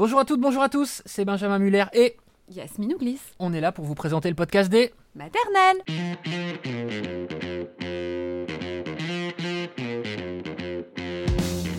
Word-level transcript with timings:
Bonjour 0.00 0.18
à 0.18 0.24
toutes, 0.24 0.40
bonjour 0.40 0.62
à 0.62 0.70
tous, 0.70 1.02
c'est 1.04 1.26
Benjamin 1.26 1.58
Muller 1.58 1.84
et 1.92 2.16
Yasmine 2.48 2.94
Ouglis. 2.94 3.20
on 3.38 3.52
est 3.52 3.60
là 3.60 3.70
pour 3.70 3.84
vous 3.84 3.94
présenter 3.94 4.30
le 4.30 4.34
podcast 4.34 4.70
des... 4.70 4.94
Maternelle. 5.14 5.76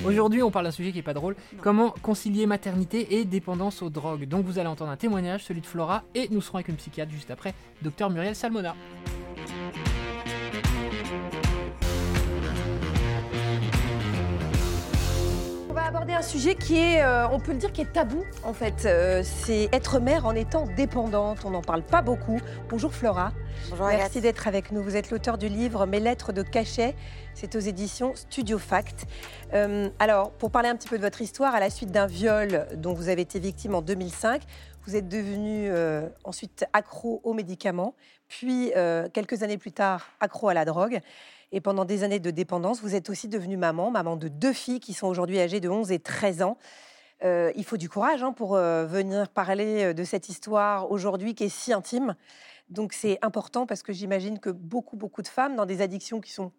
Aujourd'hui, 0.06 0.44
on 0.44 0.52
parle 0.52 0.66
d'un 0.66 0.72
sujet 0.72 0.92
qui 0.92 1.00
est 1.00 1.02
pas 1.02 1.16
drôle. 1.16 1.36
Comment 1.62 1.96
concilier 2.04 2.46
maternité 2.46 3.16
et 3.16 3.26
dépendance 3.26 3.82
aux 3.82 3.90
drogues. 3.90 4.28
Donc 4.28 4.46
vous 4.46 4.60
allez 4.60 4.70
entendre 4.70 4.92
un 4.92 4.98
témoignage, 4.98 5.44
celui 5.44 5.62
de 5.62 5.66
Flora, 5.66 6.04
et 6.14 6.28
nous 6.30 6.42
serons 6.42 6.58
avec 6.58 6.68
une 6.68 6.76
psychiatre 6.76 7.12
juste 7.12 7.32
après, 7.32 7.56
docteur 7.82 8.12
Muriel 8.12 8.36
Salmona. 8.36 8.76
Aborder 16.02 16.18
un 16.18 16.24
sujet 16.24 16.56
qui 16.56 16.80
est, 16.80 17.04
euh, 17.04 17.28
on 17.30 17.40
peut 17.40 17.52
le 17.52 17.60
dire, 17.60 17.72
qui 17.72 17.82
est 17.82 17.94
tabou 17.94 18.24
en 18.44 18.54
fait. 18.54 18.86
Euh, 18.86 19.22
c'est 19.24 19.70
être 19.72 20.00
mère 20.00 20.26
en 20.26 20.34
étant 20.34 20.66
dépendante. 20.66 21.46
On 21.46 21.52
n'en 21.52 21.62
parle 21.62 21.84
pas 21.84 22.02
beaucoup. 22.02 22.40
Bonjour 22.70 22.92
Flora. 22.92 23.32
Bonjour 23.70 23.86
Merci 23.86 24.20
d'être 24.20 24.48
avec 24.48 24.72
nous. 24.72 24.82
Vous 24.82 24.96
êtes 24.96 25.12
l'auteur 25.12 25.38
du 25.38 25.48
livre 25.48 25.86
Mes 25.86 26.00
lettres 26.00 26.34
de 26.34 26.42
cachet. 26.42 26.96
C'est 27.36 27.56
aux 27.56 27.60
éditions 27.60 28.14
Studio 28.16 28.58
Fact. 28.58 29.06
Euh, 29.54 29.90
alors, 30.00 30.32
pour 30.32 30.50
parler 30.50 30.70
un 30.70 30.76
petit 30.76 30.88
peu 30.88 30.98
de 30.98 31.04
votre 31.04 31.22
histoire, 31.22 31.54
à 31.54 31.60
la 31.60 31.70
suite 31.70 31.92
d'un 31.92 32.08
viol 32.08 32.66
dont 32.78 32.94
vous 32.94 33.10
avez 33.10 33.22
été 33.22 33.40
victime 33.40 33.76
en 33.76 33.84
2005, 33.84 34.42
vous 34.86 34.96
êtes 34.96 35.08
devenu 35.08 35.70
euh, 35.70 36.10
ensuite 36.24 36.66
accro 36.74 37.22
aux 37.24 37.34
médicaments, 37.34 37.94
puis 38.28 38.72
euh, 38.76 39.08
quelques 39.14 39.44
années 39.44 39.60
plus 39.60 39.72
tard 39.72 40.08
accro 40.20 40.50
à 40.50 40.54
la 40.54 40.66
drogue. 40.66 41.00
Et 41.52 41.62
pendant 41.62 41.86
des 41.86 42.04
années 42.04 42.20
de 42.20 42.32
dépendance, 42.32 42.82
vous 42.82 42.96
êtes 42.96 43.10
aussi 43.10 43.28
devenue 43.28 43.58
maman, 43.58 43.92
maman 43.92 44.16
de 44.16 44.28
deux 44.28 44.54
filles 44.54 44.80
qui 44.80 44.94
sont 44.94 45.08
aujourd'hui 45.08 45.40
âgées 45.40 45.60
de 45.60 45.70
11 45.70 45.92
et 45.92 46.00
13 46.00 46.44
ans. 46.44 46.58
Euh, 47.24 47.52
il 47.56 47.66
faut 47.66 47.78
du 47.78 47.90
courage 47.90 48.24
hein, 48.24 48.32
pour 48.32 48.56
euh, 48.56 48.86
venir 48.86 49.30
parler 49.30 49.84
euh, 49.84 49.94
de 49.94 50.04
cette 50.04 50.30
histoire 50.30 50.90
aujourd'hui 50.90 51.36
qui 51.36 51.44
est 51.44 51.50
si 51.50 51.72
intime. 51.74 52.16
Donc 52.70 52.94
c'est 52.94 53.20
important 53.22 53.66
parce 53.68 53.84
que 53.84 53.94
j'imagine 53.94 54.40
que 54.40 54.50
beaucoup, 54.50 54.96
beaucoup 54.96 55.22
de 55.22 55.28
femmes 55.28 55.56
dans 55.56 55.66
des 55.66 55.82
addictions 55.82 56.22
qui 56.22 56.32
sont 56.32 56.52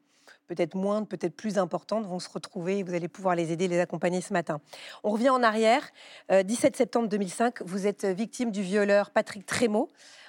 peut-être 0.47 0.75
moindres, 0.75 1.07
peut-être 1.07 1.35
plus 1.35 1.59
importantes, 1.59 2.07
vont 2.07 2.19
se 2.19 2.29
retrouver 2.29 2.79
et 2.79 2.83
vous 2.83 2.95
allez 2.95 3.09
pouvoir 3.09 3.35
les 3.35 3.53
aider, 3.53 3.69
les 3.69 3.81
accompagner 3.81 4.21
ce 4.21 4.33
matin. 4.33 4.61
On 5.03 5.11
revient 5.11 5.31
en 5.31 5.43
arrière. 5.43 5.83
Euh, 6.31 6.43
17 6.43 6.77
septembre 6.77 7.09
2005, 7.09 7.63
vous 7.63 7.87
êtes 7.87 8.05
victime 8.05 8.51
du 8.51 8.63
violeur 8.63 9.11
Patrick 9.11 9.47
Trémaud. 9.47 9.89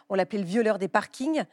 On 0.10 0.16
l'appelait 0.16 0.40
le 0.40 0.46
violeur 0.46 0.80
des 0.80 0.88
parkings. 0.88 1.44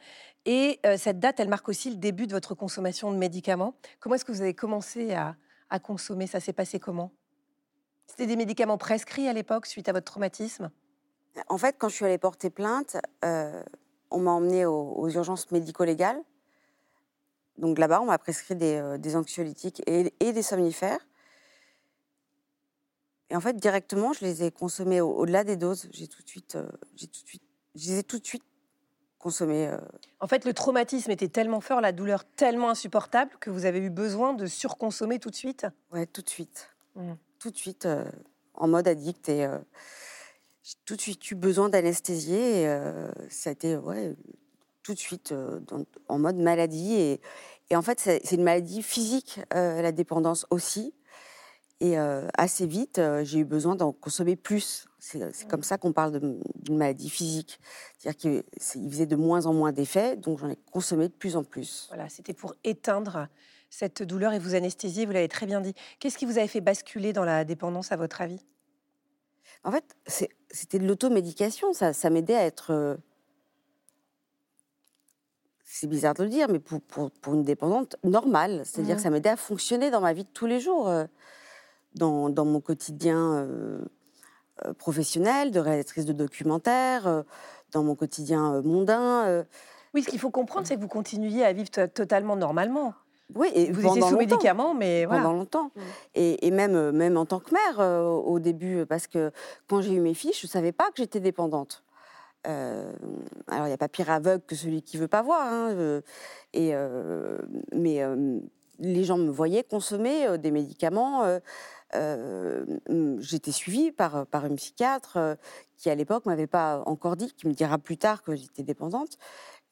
Et 0.45 0.79
euh, 0.85 0.97
cette 0.97 1.19
date, 1.19 1.39
elle 1.39 1.49
marque 1.49 1.69
aussi 1.69 1.89
le 1.89 1.97
début 1.97 2.25
de 2.25 2.31
votre 2.31 2.55
consommation 2.55 3.11
de 3.11 3.17
médicaments. 3.17 3.75
Comment 3.99 4.15
est-ce 4.15 4.25
que 4.25 4.31
vous 4.31 4.41
avez 4.41 4.55
commencé 4.55 5.13
à, 5.13 5.35
consommer? 5.79 6.27
Ça 6.27 6.39
s'est 6.39 6.53
passé 6.53 6.79
comment? 6.79 7.11
C'était 8.07 8.25
des 8.25 8.35
médicaments 8.35 8.77
prescrits 8.77 9.27
à 9.27 9.33
l'époque 9.33 9.65
suite 9.65 9.87
à 9.87 9.93
votre 9.93 10.11
traumatisme? 10.11 10.71
En 11.47 11.57
fait, 11.57 11.75
quand 11.77 11.87
je 11.87 11.95
suis 11.95 12.05
allée 12.05 12.17
porter 12.17 12.49
plainte, 12.49 12.97
euh, 13.23 13.63
on 14.09 14.19
m'a 14.19 14.31
emmenée 14.31 14.65
aux, 14.65 15.07
urgences 15.09 15.49
médico-légales. 15.51 16.21
Donc 17.57 17.77
là-bas, 17.77 18.01
on 18.01 18.05
m'a 18.05 18.17
prescrit 18.17 18.55
des, 18.55 18.75
euh, 18.75 19.15
anxiolytiques 19.15 19.81
et, 19.85 20.11
des 20.19 20.41
somnifères. 20.41 20.99
Et 23.29 23.35
en 23.35 23.39
fait, 23.39 23.55
directement, 23.55 24.11
je 24.11 24.25
les 24.25 24.43
ai 24.43 24.51
consommés 24.51 24.99
au- 24.99 25.15
au-delà 25.15 25.45
des 25.45 25.55
doses. 25.55 25.87
J'ai 25.91 26.07
tout 26.07 26.21
de 26.21 26.27
suite, 26.27 26.57
j'ai 26.95 27.07
tout 27.07 27.21
de 27.21 27.27
suite, 27.27 27.43
je 27.75 27.87
les 27.91 27.99
ai 27.99 28.03
tout 28.03 28.19
de 28.19 28.25
suite 28.25 28.43
euh. 29.25 29.77
En 30.19 30.27
fait, 30.27 30.45
le 30.45 30.53
traumatisme 30.53 31.11
était 31.11 31.27
tellement 31.27 31.61
fort, 31.61 31.81
la 31.81 31.91
douleur 31.91 32.23
tellement 32.35 32.69
insupportable 32.69 33.31
que 33.39 33.49
vous 33.49 33.65
avez 33.65 33.79
eu 33.79 33.89
besoin 33.89 34.33
de 34.33 34.45
surconsommer 34.45 35.19
tout 35.19 35.29
de 35.29 35.35
suite? 35.35 35.65
Ouais, 35.91 36.05
tout 36.05 36.21
de 36.21 36.29
suite. 36.29 36.69
Mm. 36.95 37.13
Tout 37.39 37.51
de 37.51 37.57
suite, 37.57 37.85
euh, 37.85 38.05
en 38.53 38.67
mode 38.67 38.87
addict. 38.87 39.29
Et 39.29 39.45
euh, 39.45 39.57
j'ai 40.63 40.75
tout 40.85 40.95
de 40.95 41.01
suite 41.01 41.29
eu 41.31 41.35
besoin 41.35 41.69
d'anesthésier. 41.69 42.63
Et 42.63 42.77
ça 43.29 43.49
a 43.49 43.53
été, 43.53 43.77
ouais, 43.77 44.15
tout 44.83 44.93
de 44.93 44.99
suite 44.99 45.33
dans- 45.33 45.85
en 46.07 46.19
mode 46.19 46.37
maladie. 46.37 46.93
Et, 46.95 47.21
et 47.69 47.75
en 47.75 47.81
fait, 47.81 47.99
c'est 47.99 48.31
une 48.31 48.43
maladie 48.43 48.83
physique, 48.83 49.39
la 49.51 49.91
dépendance 49.91 50.45
aussi. 50.49 50.93
Et 51.83 51.97
euh, 51.97 52.27
assez 52.37 52.67
vite, 52.67 52.99
euh, 52.99 53.25
j'ai 53.25 53.39
eu 53.39 53.43
besoin 53.43 53.75
d'en 53.75 53.91
consommer 53.91 54.35
plus. 54.35 54.85
C'est 54.99 55.47
comme 55.47 55.63
ça 55.63 55.79
qu'on 55.79 55.93
parle 55.93 56.19
d'une 56.19 56.77
maladie 56.77 57.09
physique. 57.09 57.59
C'est-à-dire 57.97 58.43
qu'il 58.69 58.91
faisait 58.91 59.07
de 59.07 59.15
moins 59.15 59.47
en 59.47 59.53
moins 59.53 59.71
d'effets, 59.71 60.15
donc 60.15 60.37
j'en 60.37 60.49
ai 60.49 60.57
consommé 60.71 61.07
de 61.07 61.13
plus 61.13 61.35
en 61.35 61.43
plus. 61.43 61.87
Voilà, 61.87 62.07
c'était 62.07 62.35
pour 62.35 62.53
éteindre 62.63 63.27
cette 63.71 64.03
douleur 64.03 64.31
et 64.33 64.37
vous 64.37 64.53
anesthésier, 64.53 65.07
vous 65.07 65.11
l'avez 65.11 65.27
très 65.27 65.47
bien 65.47 65.59
dit. 65.59 65.73
Qu'est-ce 65.99 66.19
qui 66.19 66.25
vous 66.27 66.37
avait 66.37 66.47
fait 66.47 66.61
basculer 66.61 67.13
dans 67.13 67.25
la 67.25 67.45
dépendance, 67.45 67.91
à 67.91 67.95
votre 67.95 68.21
avis? 68.21 68.45
En 69.63 69.71
fait, 69.71 69.95
c'était 70.51 70.77
de 70.77 70.85
l'automédication. 70.85 71.73
Ça, 71.73 71.93
ça 71.93 72.11
m'aidait 72.11 72.35
à 72.35 72.45
être. 72.45 72.71
euh, 72.71 72.95
C'est 75.63 75.87
bizarre 75.87 76.13
de 76.13 76.23
le 76.23 76.29
dire, 76.29 76.47
mais 76.47 76.59
pour, 76.59 76.79
pour, 76.81 77.09
pour 77.09 77.33
une 77.33 77.43
dépendante 77.43 77.95
normale. 78.03 78.61
C'est-à-dire 78.65 78.95
Mhm. 78.95 78.97
que 78.97 79.03
ça 79.03 79.09
m'aidait 79.09 79.29
à 79.29 79.37
fonctionner 79.37 79.89
dans 79.89 80.01
ma 80.01 80.13
vie 80.13 80.25
de 80.25 80.29
tous 80.29 80.45
les 80.45 80.59
jours, 80.59 80.87
dans, 81.95 82.29
dans 82.29 82.45
mon 82.45 82.59
quotidien 82.61 83.33
euh, 83.33 83.79
euh, 84.65 84.73
professionnel, 84.73 85.51
de 85.51 85.59
réalisatrice 85.59 86.05
de 86.05 86.13
documentaires, 86.13 87.07
euh, 87.07 87.23
dans 87.71 87.83
mon 87.83 87.95
quotidien 87.95 88.61
mondain. 88.61 89.45
Oui, 89.93 90.03
ce 90.03 90.09
qu'il 90.09 90.19
faut 90.19 90.29
comprendre, 90.31 90.67
c'est 90.67 90.75
que 90.75 90.81
vous 90.81 90.87
continuiez 90.87 91.43
à 91.45 91.53
vivre 91.53 91.69
to- 91.69 91.87
totalement 91.87 92.35
normalement. 92.35 92.93
Oui, 93.33 93.47
et 93.55 93.71
Vous 93.71 93.85
étiez 93.85 94.01
sous 94.01 94.17
médicaments, 94.17 94.73
mais 94.73 95.05
voilà. 95.05 95.21
pendant 95.23 95.33
longtemps. 95.37 95.71
Mm. 95.75 95.79
Et, 96.15 96.47
et 96.47 96.51
même, 96.51 96.91
même 96.91 97.15
en 97.15 97.25
tant 97.25 97.39
que 97.39 97.53
mère, 97.53 97.79
euh, 97.79 98.03
au 98.09 98.39
début, 98.39 98.85
parce 98.85 99.07
que 99.07 99.31
quand 99.67 99.81
j'ai 99.81 99.93
eu 99.93 100.01
mes 100.01 100.13
filles, 100.13 100.33
je 100.37 100.47
ne 100.47 100.49
savais 100.49 100.73
pas 100.73 100.85
que 100.87 100.97
j'étais 100.97 101.21
dépendante. 101.21 101.83
Euh, 102.47 102.91
alors, 103.47 103.65
il 103.67 103.69
n'y 103.69 103.73
a 103.73 103.77
pas 103.77 103.87
pire 103.87 104.09
aveugle 104.09 104.43
que 104.45 104.55
celui 104.55 104.81
qui 104.81 104.97
veut 104.97 105.07
pas 105.07 105.21
voir. 105.21 105.41
hein, 105.47 105.69
euh, 105.71 106.01
et, 106.53 106.73
mais 107.73 108.01
les 108.79 109.03
gens 109.03 109.17
me 109.17 109.29
voyaient 109.31 109.63
consommer 109.63 110.37
des 110.37 110.51
médicaments. 110.51 111.23
Euh, 111.95 112.65
euh, 112.89 113.17
J'étais 113.19 113.51
suivie 113.51 113.91
par, 113.91 114.25
par 114.27 114.45
une 114.45 114.55
psychiatre 114.55 115.17
euh, 115.17 115.35
qui, 115.77 115.89
à 115.89 115.95
l'époque, 115.95 116.25
m'avait 116.25 116.47
pas 116.47 116.83
encore 116.85 117.15
dit, 117.15 117.31
qui 117.33 117.47
me 117.47 117.53
dira 117.53 117.77
plus 117.77 117.97
tard 117.97 118.23
que 118.23 118.35
j'étais 118.35 118.63
dépendante. 118.63 119.17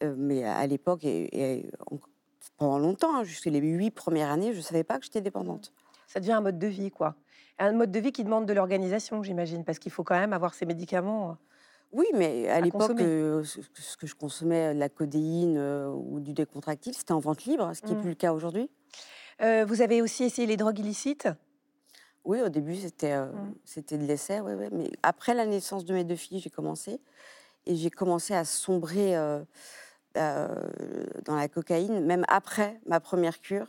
Euh, 0.04 0.16
mais 0.18 0.44
à 0.44 0.66
l'époque, 0.68 1.04
et, 1.04 1.30
et 1.60 1.72
en- 1.92 2.00
pendant 2.58 2.80
longtemps, 2.80 3.16
hein, 3.16 3.24
jusqu'à 3.24 3.50
les 3.50 3.60
huit 3.60 3.92
premières 3.92 4.30
années, 4.30 4.54
je 4.54 4.58
ne 4.58 4.64
savais 4.64 4.84
pas 4.84 4.98
que 4.98 5.06
j'étais 5.06 5.22
dépendante. 5.22 5.74
Ça 6.08 6.20
devient 6.20 6.32
un 6.34 6.42
mode 6.42 6.58
de 6.60 6.68
vie, 6.68 6.90
quoi. 6.92 7.16
Un 7.60 7.74
mode 7.74 7.92
de 7.92 8.00
vie 8.00 8.12
qui 8.12 8.24
demande 8.24 8.46
de 8.46 8.54
l'organisation, 8.54 9.22
j'imagine, 9.24 9.64
parce 9.66 9.80
qu'il 9.80 9.92
faut 9.92 10.04
quand 10.04 10.18
même 10.18 10.34
avoir 10.34 10.54
ces 10.54 10.66
médicaments. 10.66 11.38
Oui, 11.92 12.06
mais 12.14 12.48
à 12.48 12.62
l'époque, 12.62 13.00
euh, 13.02 13.44
ce, 13.44 13.98
que- 13.98 14.08
je 14.08 14.16
consommais, 14.16 14.74
de 14.74 14.80
la 14.80 14.90
codéine 14.90 15.58
euh, 15.58 15.90
ou 15.90 16.20
du 16.20 16.34
décontractile, 16.34 16.94
c'était 16.94 17.12
en 17.14 17.20
vente 17.20 17.46
libre, 17.46 17.72
ce 17.74 17.82
qui 17.82 17.88
n'est 17.92 17.96
Mm. 17.98 18.02
plus 18.02 18.10
le 18.10 18.16
cas 18.16 18.32
aujourd'hui. 18.34 18.70
Euh, 19.42 19.66
vous 19.68 19.82
avez 19.82 20.02
aussi 20.02 20.24
essayé 20.24 20.48
les 20.48 20.56
drogues 20.58 20.80
illicites? 20.80 21.28
Oui, 22.26 22.42
au 22.42 22.50
début, 22.50 22.76
c'était 22.76 23.14
euh, 23.14 23.26
Mm. 23.32 23.54
c'était 23.66 23.98
de 23.98 24.06
l'essai, 24.06 24.40
ouais, 24.40 24.54
ouais, 24.56 24.70
mais 24.72 24.92
après 25.04 25.34
la 25.34 25.46
naissance 25.46 25.86
de 25.86 25.94
mes 25.94 26.04
deux 26.04 26.16
filles, 26.16 26.40
j'ai 26.40 26.50
commencé. 26.50 27.00
Et 27.66 27.76
j'ai 27.76 27.90
commencé 27.90 28.34
à 28.34 28.46
sombrer 28.46 29.16
euh, 29.16 29.40
euh, 30.18 30.48
dans 31.26 31.36
la 31.36 31.48
cocaïne, 31.48 32.06
même 32.06 32.26
après 32.28 32.80
ma 32.86 33.00
première 33.00 33.42
cure. 33.42 33.68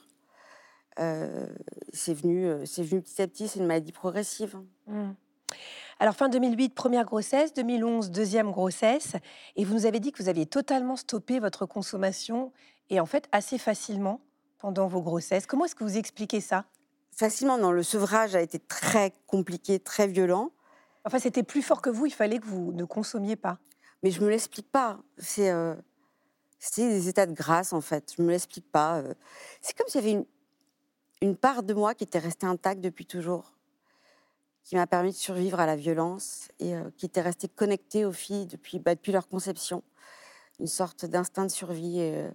C'est 1.95 2.13
venu, 2.13 2.67
c'est 2.67 2.83
venu 2.83 3.01
petit 3.01 3.23
à 3.23 3.27
petit, 3.27 3.49
c'est 3.49 3.59
une 3.59 3.67
maladie 3.67 3.93
progressive. 3.93 4.59
Mm. 4.87 5.13
Alors, 5.99 6.15
fin 6.15 6.29
2008, 6.29 6.75
première 6.75 7.05
grossesse, 7.05 7.55
2011, 7.55 8.11
deuxième 8.11 8.51
grossesse, 8.51 9.15
et 9.57 9.65
vous 9.65 9.75
nous 9.75 9.87
avez 9.87 9.99
dit 10.01 10.13
que 10.13 10.23
vous 10.23 10.29
aviez 10.29 10.47
totalement 10.47 10.97
stoppé 10.97 11.41
votre 11.41 11.65
consommation, 11.67 12.53
et 12.91 13.01
en 13.01 13.07
fait 13.07 13.29
assez 13.33 13.57
facilement 13.57 14.21
pendant 14.59 14.87
vos 14.89 15.01
grossesses. 15.01 15.47
Comment 15.47 15.65
est-ce 15.65 15.75
que 15.75 15.85
vous 15.85 15.97
expliquez 15.97 16.41
ça? 16.41 16.65
Facilement, 17.21 17.59
non, 17.59 17.71
le 17.71 17.83
sevrage 17.83 18.35
a 18.35 18.41
été 18.41 18.59
très 18.59 19.13
compliqué, 19.27 19.79
très 19.79 20.07
violent. 20.07 20.53
Enfin, 21.05 21.19
c'était 21.19 21.43
plus 21.43 21.61
fort 21.61 21.83
que 21.83 21.91
vous, 21.91 22.07
il 22.07 22.15
fallait 22.15 22.39
que 22.39 22.47
vous 22.47 22.73
ne 22.73 22.85
consommiez 22.85 23.37
pas. 23.37 23.59
Mais 24.03 24.11
je 24.11 24.23
me 24.23 24.31
l'explique 24.31 24.73
pas. 24.73 24.99
C'est 25.19 25.51
euh, 25.51 25.75
c'est 26.59 26.89
des 26.89 27.11
états 27.11 27.27
de 27.27 27.35
grâce 27.35 27.75
en 27.75 27.83
fait. 27.83 28.15
Je 28.17 28.23
me 28.23 28.31
l'explique 28.31 28.73
pas. 28.73 29.01
euh. 29.01 29.13
C'est 29.61 29.77
comme 29.77 29.87
s'il 29.89 30.01
y 30.01 30.05
avait 30.05 30.13
une, 30.13 30.25
une 31.21 31.37
part 31.37 31.63
de 31.63 31.75
moi 31.75 31.95
qui 31.95 32.05
était 32.05 32.19
restée 32.19 32.47
intacte 32.47 32.81
depuis 32.81 33.05
toujours, 33.05 33.53
qui 34.65 34.77
m'a 34.77 34.87
permis 34.87 35.11
de 35.11 35.17
survivre 35.17 35.61
à 35.61 35.67
la 35.67 35.77
violence 35.77 36.49
et 36.59 36.75
euh, 36.75 36.91
qui 36.97 37.05
était 37.05 37.21
restée 37.21 37.49
connectée 37.49 38.07
aux 38.07 38.13
filles 38.13 38.47
depuis, 38.47 38.79
bah, 38.79 38.95
depuis 38.95 39.13
leur 39.13 39.29
conception. 39.29 39.83
Une 40.59 40.69
sorte 40.69 41.05
d'instinct 41.05 41.45
de 41.45 41.51
survie. 41.51 42.01
Et, 42.01 42.27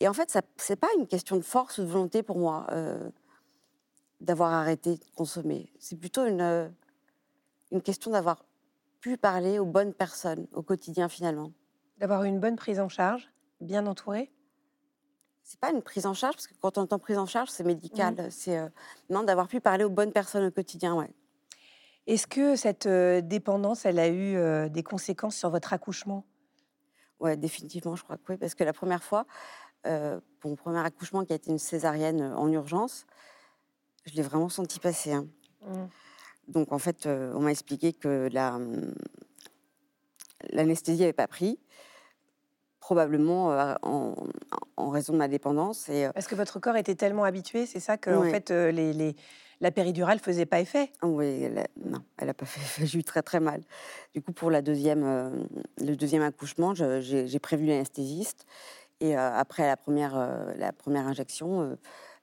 et 0.00 0.08
en 0.08 0.14
fait, 0.14 0.30
ça 0.30 0.40
c'est 0.56 0.76
pas 0.76 0.88
une 0.98 1.06
question 1.06 1.36
de 1.36 1.42
force 1.42 1.76
ou 1.76 1.82
de 1.82 1.88
volonté 1.88 2.22
pour 2.22 2.38
moi 2.38 2.66
euh, 2.70 3.10
d'avoir 4.22 4.52
arrêté 4.52 4.96
de 4.96 5.04
consommer. 5.14 5.72
C'est 5.78 5.96
plutôt 5.96 6.24
une, 6.24 6.40
euh, 6.40 6.68
une 7.70 7.82
question 7.82 8.10
d'avoir 8.12 8.44
pu 9.00 9.16
parler 9.16 9.58
aux 9.58 9.66
bonnes 9.66 9.92
personnes 9.92 10.46
au 10.52 10.62
quotidien 10.62 11.08
finalement. 11.08 11.52
D'avoir 11.98 12.24
une 12.24 12.40
bonne 12.40 12.56
prise 12.56 12.80
en 12.80 12.88
charge, 12.88 13.30
bien 13.60 13.86
entourée. 13.86 14.32
C'est 15.42 15.58
pas 15.58 15.70
une 15.70 15.82
prise 15.82 16.06
en 16.06 16.14
charge, 16.14 16.36
parce 16.36 16.46
que 16.46 16.54
quand 16.60 16.78
on 16.78 16.82
entend 16.82 16.98
prise 16.98 17.18
en 17.18 17.26
charge, 17.26 17.50
c'est 17.50 17.64
médical. 17.64 18.30
C'est 18.30 18.58
euh, 18.58 18.68
non 19.10 19.24
d'avoir 19.24 19.48
pu 19.48 19.60
parler 19.60 19.84
aux 19.84 19.90
bonnes 19.90 20.12
personnes 20.12 20.46
au 20.46 20.50
quotidien, 20.50 20.94
ouais. 20.94 21.10
Est-ce 22.06 22.26
que 22.26 22.56
cette 22.56 22.86
euh, 22.86 23.20
dépendance, 23.20 23.84
elle 23.84 23.98
a 23.98 24.08
eu 24.08 24.36
euh, 24.36 24.68
des 24.68 24.82
conséquences 24.82 25.36
sur 25.36 25.50
votre 25.50 25.72
accouchement? 25.72 26.24
Ouais, 27.20 27.36
définitivement, 27.36 27.96
je 27.96 28.04
crois 28.04 28.16
que 28.16 28.22
oui, 28.28 28.36
parce 28.36 28.54
que 28.54 28.64
la 28.64 28.72
première 28.72 29.02
fois, 29.02 29.26
pour 29.82 30.50
mon 30.50 30.56
premier 30.56 30.78
accouchement 30.78 31.24
qui 31.24 31.32
a 31.32 31.36
été 31.36 31.50
une 31.50 31.58
césarienne 31.58 32.22
en 32.22 32.48
urgence, 32.50 33.04
je 34.04 34.14
l'ai 34.14 34.22
vraiment 34.22 34.48
senti 34.48 34.78
passer. 34.80 35.12
hein. 35.12 35.26
Mm. 35.66 35.84
Donc 36.48 36.72
en 36.72 36.78
fait, 36.78 37.06
euh, 37.06 37.32
on 37.36 37.40
m'a 37.40 37.50
expliqué 37.52 37.92
que 37.92 38.28
la, 38.32 38.54
hum, 38.56 38.94
l'anesthésie 40.50 41.00
n'avait 41.00 41.12
pas 41.12 41.28
pris, 41.28 41.58
probablement 42.80 43.52
euh, 43.52 43.74
en, 43.82 44.14
en 44.76 44.90
raison 44.90 45.12
de 45.12 45.18
ma 45.18 45.28
dépendance. 45.28 45.88
Et, 45.88 46.06
euh, 46.06 46.12
Parce 46.12 46.26
que 46.26 46.34
votre 46.34 46.58
corps 46.58 46.76
était 46.76 46.96
tellement 46.96 47.24
habitué, 47.24 47.66
c'est 47.66 47.80
ça 47.80 47.96
que 47.96 48.10
en 48.10 48.24
fait 48.30 48.50
euh, 48.50 48.70
les, 48.72 48.92
les- 48.92 49.14
la 49.60 49.70
péridurale 49.70 50.18
faisait 50.18 50.46
pas 50.46 50.58
effet? 50.60 50.90
oui, 51.04 51.42
elle 51.44 51.58
a- 51.58 51.68
non, 51.84 52.00
elle 52.18 52.26
n'a 52.26 52.34
pas 52.34 52.46
fait, 52.46 52.84
j'ai 52.86 52.98
eu 52.98 53.04
très 53.04 53.22
très 53.22 53.38
mal. 53.38 53.62
Du 54.12 54.20
coup, 54.20 54.32
pour 54.32 54.50
la 54.50 54.60
deuxième, 54.62 55.46
le 55.80 55.94
deuxième 55.94 56.22
accouchement, 56.22 56.74
je- 56.74 57.00
j'ai 57.00 57.28
j'ai 57.28 57.38
prévu 57.38 57.66
l'anesthésiste. 57.66 58.46
Et 59.00 59.16
après 59.16 59.66
la 59.66 59.76
première, 59.76 60.14
la 60.56 60.72
première 60.72 61.06
injection, 61.08 61.76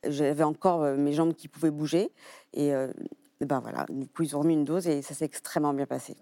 j'avais 0.08 0.44
encore 0.44 0.84
euh, 0.84 0.96
mes 0.96 1.14
jambes 1.14 1.34
qui 1.34 1.48
pouvaient 1.48 1.72
bouger. 1.72 2.12
Et 2.54 2.74
euh, 2.74 2.92
ben 3.42 3.60
voilà, 3.60 3.86
du 3.90 4.08
coup, 4.08 4.24
ils 4.24 4.36
ont 4.36 4.40
remis 4.40 4.54
une 4.54 4.66
dose 4.66 4.88
et 4.88 5.02
ça 5.02 5.14
s'est 5.14 5.26
extrêmement 5.26 5.74
bien 5.74 5.86
passé. 5.86 6.16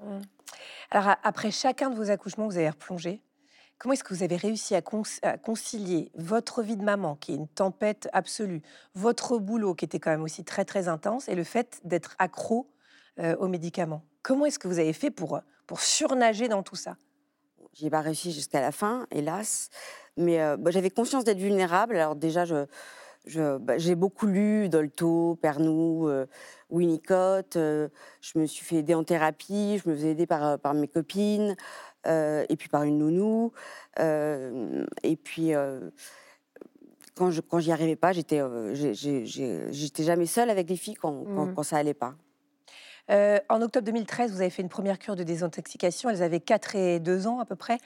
Alors 0.91 1.07
a- 1.07 1.19
après 1.23 1.51
chacun 1.51 1.89
de 1.89 1.95
vos 1.95 2.09
accouchements, 2.09 2.47
vous 2.47 2.57
avez 2.57 2.69
replongé. 2.69 3.21
Comment 3.79 3.93
est-ce 3.93 4.03
que 4.03 4.13
vous 4.13 4.23
avez 4.23 4.37
réussi 4.37 4.73
à, 4.73 4.81
concilier 4.81 6.11
votre 6.15 6.63
vie 6.63 6.77
de 6.77 6.83
maman, 6.83 7.15
qui 7.15 7.33
est 7.33 7.35
une 7.35 7.47
tempête 7.47 8.09
absolue, 8.11 8.63
votre 8.95 9.37
boulot, 9.37 9.75
qui 9.75 9.85
était 9.85 9.99
quand 9.99 10.09
même 10.09 10.23
aussi 10.23 10.43
très 10.43 10.65
très 10.65 10.87
intense, 10.87 11.29
et 11.29 11.35
le 11.35 11.43
fait 11.43 11.79
d'être 11.83 12.15
accro 12.17 12.71
euh, 13.19 13.35
aux 13.37 13.47
médicaments? 13.47 14.03
Comment 14.23 14.47
est-ce 14.47 14.57
que 14.57 14.67
vous 14.67 14.79
avez 14.79 14.93
fait 14.93 15.11
pour, 15.11 15.39
pour 15.67 15.79
surnager 15.79 16.47
dans 16.47 16.63
tout 16.63 16.75
ça? 16.75 16.97
J'ai 17.73 17.91
pas 17.91 18.01
réussi 18.01 18.31
jusqu'à 18.31 18.61
la 18.61 18.71
fin, 18.71 19.05
hélas. 19.11 19.69
Mais 20.17 20.41
euh, 20.41 20.57
bah, 20.57 20.71
j'avais 20.71 20.89
conscience 20.89 21.23
d'être 21.23 21.37
vulnérable. 21.37 21.95
Alors 21.97 22.15
déjà, 22.15 22.45
je, 22.45 22.65
bah, 23.59 23.77
j'ai 23.77 23.95
beaucoup 23.95 24.25
lu 24.25 24.69
Dolto, 24.69 25.37
Pernou, 25.41 26.07
euh, 26.07 26.25
Winnicott. 26.69 27.55
euh, 27.55 27.89
je 28.21 28.39
me 28.39 28.45
suis 28.45 28.65
fait 28.65 28.77
aider 28.77 28.93
en 28.93 29.03
thérapie. 29.03 29.79
Je 29.83 29.89
me 29.89 29.95
faisais 29.95 30.11
aider 30.11 30.27
par, 30.27 30.45
euh, 30.45 30.57
par 30.57 30.73
mes 30.73 30.87
copines 30.87 31.55
euh, 32.05 32.45
et 32.49 32.55
puis 32.55 32.69
par 32.69 32.83
une 32.83 32.97
nounou. 32.99 33.51
et 33.99 35.15
puis. 35.23 35.51
quand, 37.15 37.31
je, 37.31 37.41
quand 37.41 37.59
j'y 37.59 37.71
arrivais 37.71 37.95
pas, 37.95 38.13
j'étais, 38.13 38.41
j'étais 38.73 40.03
jamais 40.03 40.25
seule 40.27 40.49
avec 40.49 40.69
les 40.69 40.77
filles 40.77 40.95
quand, 40.95 41.23
quand, 41.23 41.53
quand 41.53 41.63
ça 41.63 41.77
allait 41.77 41.93
pas. 41.95 42.15
Euh, 43.09 43.39
en 43.49 43.61
octobre 43.61 43.85
2013, 43.85 44.31
vous 44.31 44.41
avez 44.41 44.49
fait 44.49 44.61
une 44.61 44.69
première 44.69 44.99
cure 44.99 45.15
de 45.15 45.23
désintoxication. 45.23 46.09
Elles 46.09 46.23
avaient 46.23 46.39
4 46.39 46.75
et 46.75 46.99
2 46.99 47.27
ans 47.27 47.39
à 47.39 47.45
peu 47.45 47.55
près, 47.55 47.77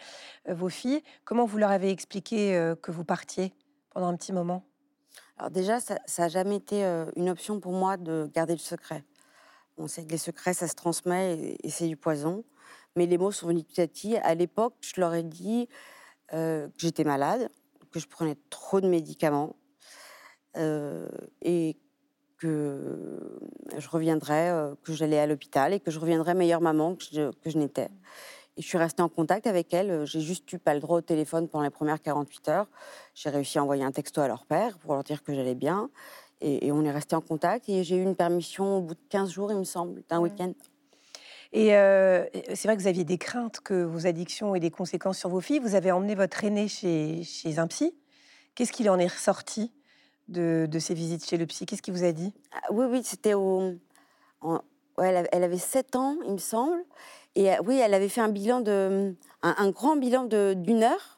euh, 0.49 0.53
vos 0.53 0.69
filles. 0.69 1.01
Comment 1.25 1.45
vous 1.45 1.57
leur 1.57 1.71
avez 1.71 1.91
expliqué 1.91 2.55
euh, 2.55 2.75
que 2.75 2.91
vous 2.91 3.03
partiez 3.03 3.53
pendant 3.91 4.07
un 4.07 4.15
petit 4.15 4.33
moment? 4.33 4.63
Alors 5.41 5.49
déjà, 5.49 5.79
ça 5.79 5.97
n'a 6.19 6.27
jamais 6.27 6.57
été 6.57 6.83
une 7.15 7.27
option 7.27 7.59
pour 7.59 7.71
moi 7.71 7.97
de 7.97 8.29
garder 8.31 8.53
le 8.53 8.59
secret. 8.59 9.03
On 9.79 9.87
sait 9.87 10.05
que 10.05 10.11
les 10.11 10.19
secrets, 10.19 10.53
ça 10.53 10.67
se 10.67 10.75
transmet 10.75 11.57
et, 11.63 11.69
c'est 11.71 11.87
du 11.87 11.97
poison. 11.97 12.43
Mais 12.95 13.07
les 13.07 13.17
mots 13.17 13.31
sont 13.31 13.47
venus 13.47 13.63
petit 13.63 13.81
à 13.81 13.87
petit. 13.87 14.17
À 14.17 14.35
l'époque, 14.35 14.75
je 14.81 15.01
leur 15.01 15.15
ai 15.15 15.23
dit 15.23 15.67
que 16.27 16.69
j'étais 16.77 17.03
malade, 17.03 17.49
que 17.89 17.99
je 17.99 18.07
prenais 18.07 18.37
trop 18.51 18.81
de 18.81 18.87
médicaments 18.87 19.55
et 20.55 21.75
que 22.37 23.19
je 23.75 23.89
reviendrais, 23.89 24.53
que 24.83 24.93
j'allais 24.93 25.17
à 25.17 25.25
l'hôpital 25.25 25.73
et 25.73 25.79
que 25.79 25.89
je 25.89 25.97
reviendrais 25.97 26.35
meilleure 26.35 26.61
maman 26.61 26.95
que 26.95 27.03
je 27.47 27.57
n'étais. 27.57 27.89
Et 28.57 28.61
je 28.61 28.67
suis 28.67 28.77
restée 28.77 29.01
en 29.01 29.09
contact 29.09 29.47
avec 29.47 29.73
elles. 29.73 30.05
J'ai 30.05 30.19
juste 30.21 30.51
eu 30.51 30.59
pas 30.59 30.73
le 30.73 30.79
droit 30.81 30.97
au 30.97 31.01
téléphone 31.01 31.47
pendant 31.47 31.63
les 31.63 31.69
premières 31.69 32.01
48 32.01 32.49
heures. 32.49 32.67
J'ai 33.15 33.29
réussi 33.29 33.57
à 33.57 33.63
envoyer 33.63 33.83
un 33.83 33.91
texto 33.91 34.19
à 34.21 34.27
leur 34.27 34.45
père 34.45 34.77
pour 34.79 34.93
leur 34.93 35.03
dire 35.03 35.23
que 35.23 35.33
j'allais 35.33 35.55
bien. 35.55 35.89
Et, 36.41 36.67
et 36.67 36.71
on 36.71 36.83
est 36.83 36.91
resté 36.91 37.15
en 37.15 37.21
contact. 37.21 37.69
Et 37.69 37.83
j'ai 37.83 37.95
eu 37.95 38.03
une 38.03 38.15
permission 38.15 38.77
au 38.77 38.81
bout 38.81 38.95
de 38.95 38.99
15 39.09 39.29
jours, 39.31 39.51
il 39.51 39.57
me 39.57 39.63
semble, 39.63 40.03
d'un 40.09 40.19
week-end. 40.19 40.53
Et 41.53 41.75
euh, 41.75 42.25
c'est 42.53 42.67
vrai 42.67 42.75
que 42.77 42.81
vous 42.81 42.87
aviez 42.87 43.03
des 43.03 43.17
craintes 43.17 43.59
que 43.61 43.83
vos 43.83 44.05
addictions 44.07 44.55
aient 44.55 44.59
des 44.61 44.71
conséquences 44.71 45.17
sur 45.17 45.29
vos 45.29 45.41
filles. 45.41 45.59
Vous 45.59 45.75
avez 45.75 45.91
emmené 45.91 46.15
votre 46.15 46.43
aînée 46.43 46.67
chez, 46.67 47.23
chez 47.23 47.59
un 47.59 47.67
psy. 47.67 47.93
Qu'est-ce 48.55 48.71
qu'il 48.71 48.89
en 48.89 48.97
est 48.99 49.07
ressorti 49.07 49.71
de, 50.27 50.65
de 50.69 50.79
ces 50.79 50.93
visites 50.93 51.25
chez 51.25 51.37
le 51.37 51.45
psy? 51.45 51.65
Qu'est-ce 51.65 51.81
qu'il 51.81 51.93
vous 51.93 52.03
a 52.03 52.11
dit? 52.11 52.33
Ah, 52.53 52.67
oui, 52.71 52.85
oui, 52.89 53.01
c'était 53.03 53.33
au. 53.33 53.73
en- 54.41 54.61
ouais, 55.01 55.09
elle, 55.09 55.17
avait, 55.17 55.29
elle 55.33 55.43
avait 55.43 55.57
7 55.57 55.95
ans, 55.97 56.15
il 56.25 56.31
me 56.33 56.37
semble. 56.37 56.77
Et 57.35 57.51
euh, 57.51 57.55
oui, 57.65 57.77
elle 57.83 57.93
avait 57.93 58.07
fait 58.09 58.21
un 58.21 58.29
bilan 58.29 58.61
de. 58.61 59.13
un, 59.41 59.55
un 59.57 59.69
grand 59.71 59.97
bilan 59.97 60.23
d'une 60.25 60.83
heure. 60.83 61.17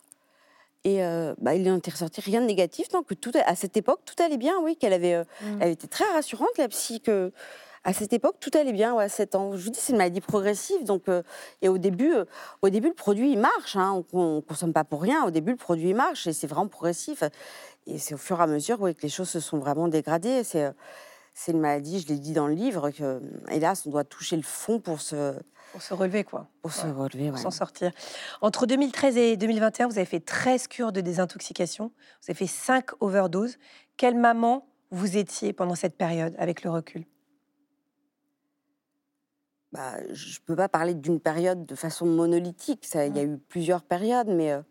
Et 0.85 1.03
euh, 1.05 1.33
bah, 1.37 1.53
il 1.55 1.63
n'en 1.63 1.77
était 1.77 1.91
ressorti 1.91 2.19
rien 2.19 2.41
de 2.41 2.45
négatif, 2.45 2.89
donc 2.89 3.05
que 3.07 3.13
tout, 3.13 3.31
à 3.45 3.55
cette 3.55 3.77
époque, 3.77 4.01
tout 4.05 4.21
allait 4.21 4.37
bien, 4.37 4.55
oui, 4.61 4.75
qu'elle 4.75 4.91
avait. 4.93 5.13
euh, 5.13 5.23
Elle 5.61 5.71
était 5.71 5.87
très 5.87 6.03
rassurante, 6.11 6.49
la 6.57 6.67
psy, 6.67 6.99
que 6.99 7.31
à 7.85 7.91
cette 7.93 8.13
époque, 8.13 8.35
tout 8.39 8.51
allait 8.57 8.71
bien, 8.73 8.93
ouais, 8.93 9.05
à 9.05 9.09
7 9.09 9.35
ans. 9.35 9.55
Je 9.57 9.63
vous 9.63 9.69
dis, 9.69 9.79
c'est 9.79 9.91
une 9.93 9.97
maladie 9.97 10.21
progressive. 10.21 10.83
Donc, 10.85 11.09
euh, 11.09 11.21
et 11.61 11.67
au 11.69 11.77
début, 11.77 12.13
euh, 12.13 12.25
au 12.61 12.69
début, 12.69 12.87
le 12.89 12.93
produit, 12.93 13.31
il 13.31 13.39
marche. 13.39 13.75
hein, 13.75 14.03
on 14.13 14.35
ne 14.37 14.41
consomme 14.41 14.71
pas 14.73 14.83
pour 14.85 15.01
rien. 15.01 15.25
Au 15.25 15.31
début, 15.31 15.51
le 15.51 15.57
produit, 15.57 15.89
il 15.89 15.95
marche. 15.95 16.27
Et 16.27 16.33
c'est 16.33 16.47
vraiment 16.47 16.67
progressif. 16.69 17.23
Et 17.87 17.97
c'est 17.97 18.13
au 18.13 18.17
fur 18.17 18.39
et 18.39 18.43
à 18.43 18.47
mesure 18.47 18.77
que 18.79 19.01
les 19.01 19.09
choses 19.09 19.29
se 19.29 19.41
sont 19.41 19.57
vraiment 19.59 19.87
dégradées. 19.89 20.43
C'est, 20.45 20.69
c'est 21.33 21.51
une 21.51 21.59
maladie, 21.59 21.99
je 21.99 22.07
l'ai 22.07 22.19
dit 22.19 22.33
dans 22.33 22.47
le 22.47 22.53
livre, 22.53 22.91
que, 22.91 23.21
hélas, 23.49 23.85
on 23.85 23.89
doit 23.89 24.03
toucher 24.03 24.35
le 24.35 24.43
fond 24.43 24.79
pour 24.79 25.01
se, 25.01 25.33
Pour 25.71 25.81
se 25.81 25.93
relever, 25.93 26.23
quoi. 26.23 26.47
pour 26.61 26.71
se 26.71 26.85
relever. 26.85 27.29
Pour 27.29 27.37
ouais. 27.37 27.41
s'en 27.41 27.51
sortir. 27.51 27.91
Entre 28.41 28.67
2013 28.67 29.17
et 29.17 29.37
2021, 29.37 29.87
vous 29.87 29.97
avez 29.97 30.05
fait 30.05 30.19
13 30.19 30.67
cures 30.67 30.91
de 30.91 31.01
désintoxication. 31.01 31.91
Vous 32.21 32.29
avez 32.29 32.35
fait 32.35 32.47
5 32.47 33.01
overdoses. 33.01 33.57
Quelle 33.97 34.15
maman 34.15 34.67
vous 34.91 35.17
étiez 35.17 35.53
pendant 35.53 35.75
cette 35.75 35.97
période, 35.97 36.35
avec 36.37 36.63
le 36.63 36.69
recul? 36.69 37.03
Bah, 39.71 39.95
je 40.11 40.39
ne 40.39 40.45
peux 40.45 40.55
pas 40.55 40.69
parler 40.69 40.93
d'une 40.93 41.19
période 41.19 41.65
de 41.65 41.73
façon 41.73 42.05
monolithique. 42.05 42.87
Il 42.93 43.17
y 43.17 43.19
a 43.19 43.23
eu 43.23 43.39
plusieurs 43.39 43.81
périodes, 43.81 44.27
mais 44.27 44.51
euh, 44.51 44.61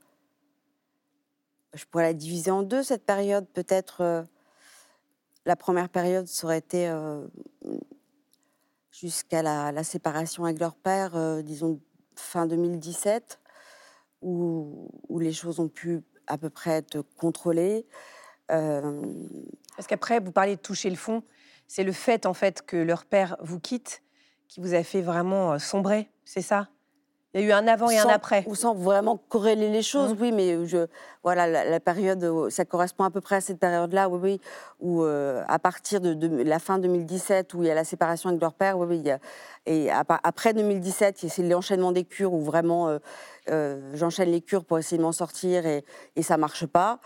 je 1.74 1.84
pourrais 1.86 2.04
la 2.04 2.14
diviser 2.14 2.52
en 2.52 2.62
deux, 2.62 2.84
cette 2.84 3.04
période. 3.04 3.48
Peut-être 3.48 4.02
euh, 4.02 4.22
la 5.44 5.56
première 5.56 5.88
période, 5.88 6.26
ça 6.26 6.46
aurait 6.46 6.58
été 6.58 6.88
euh, 6.88 7.26
jusqu'à 8.90 9.42
la, 9.42 9.84
séparation 9.84 10.44
avec 10.44 10.60
leur 10.60 10.74
père, 10.74 11.16
euh, 11.16 11.42
disons 11.42 11.80
fin 12.14 12.46
2017, 12.46 13.40
où, 14.20 14.90
où 15.08 15.18
les 15.18 15.32
choses 15.32 15.58
ont 15.58 15.68
pu 15.68 16.02
à 16.26 16.38
peu 16.38 16.50
près 16.50 16.72
être 16.72 17.02
contrôlées. 17.16 17.86
Euh, 18.50 19.02
Parce 19.76 19.88
qu'après, 19.88 20.20
vous 20.20 20.32
parlez 20.32 20.56
de 20.56 20.60
toucher 20.60 20.90
le 20.90 20.96
fond. 20.96 21.22
C'est 21.66 21.84
le 21.84 21.92
fait, 21.92 22.26
en 22.26 22.34
fait, 22.34 22.62
que 22.62 22.76
leur 22.76 23.04
père 23.04 23.36
vous 23.40 23.58
quitte 23.58 24.02
qui 24.46 24.60
vous 24.60 24.74
a 24.74 24.82
fait 24.82 25.00
vraiment 25.00 25.58
sombrer, 25.58 26.10
c'est 26.24 26.42
ça? 26.42 26.68
Il 27.34 27.40
y 27.40 27.44
a 27.44 27.46
eu 27.46 27.52
un 27.52 27.66
avant 27.66 27.88
et 27.88 27.96
un 27.98 28.06
après. 28.08 28.44
Ou 28.46 28.54
sans 28.54 28.74
vraiment 28.74 29.16
corréler 29.16 29.70
les 29.70 29.82
choses, 29.82 30.10
Mhm. 30.12 30.18
oui, 30.20 30.32
mais 30.32 30.66
je, 30.66 30.86
voilà, 31.24 31.46
la, 31.46 31.64
la 31.64 31.80
période, 31.80 32.22
euh, 32.24 32.50
ça 32.50 32.66
correspond 32.66 33.04
à 33.04 33.10
peu 33.10 33.22
près 33.22 33.36
à 33.36 33.40
cette 33.40 33.58
période-là, 33.58 34.10
oui, 34.10 34.18
oui, 34.22 34.40
où 34.80 35.02
euh, 35.02 35.42
à 35.48 35.58
partir 35.58 36.02
de, 36.02 36.12
de 36.12 36.42
la 36.42 36.58
fin 36.58 36.78
2017, 36.78 37.54
où 37.54 37.62
il 37.62 37.68
y 37.68 37.70
a 37.70 37.74
la 37.74 37.84
séparation 37.84 38.28
avec 38.28 38.42
leur 38.42 38.52
père, 38.52 38.78
oui, 38.78 38.86
oui, 38.90 38.96
il 38.98 39.06
y 39.06 39.10
a- 39.10 39.18
et 39.64 39.90
à 39.90 40.04
après 40.24 40.52
2017, 40.52 41.24
c'est 41.28 41.42
l'enchaînement 41.42 41.92
des 41.92 42.04
cures 42.04 42.34
où 42.34 42.42
vraiment 42.42 42.88
euh, 42.88 42.98
euh, 43.48 43.92
j'enchaîne 43.94 44.30
les 44.30 44.40
cures 44.42 44.64
pour 44.64 44.78
essayer 44.78 44.98
de 44.98 45.02
m'en 45.02 45.12
sortir 45.12 45.64
et, 45.66 45.84
et 46.16 46.22
ça 46.22 46.36
marche 46.36 46.66
pas. 46.66 46.98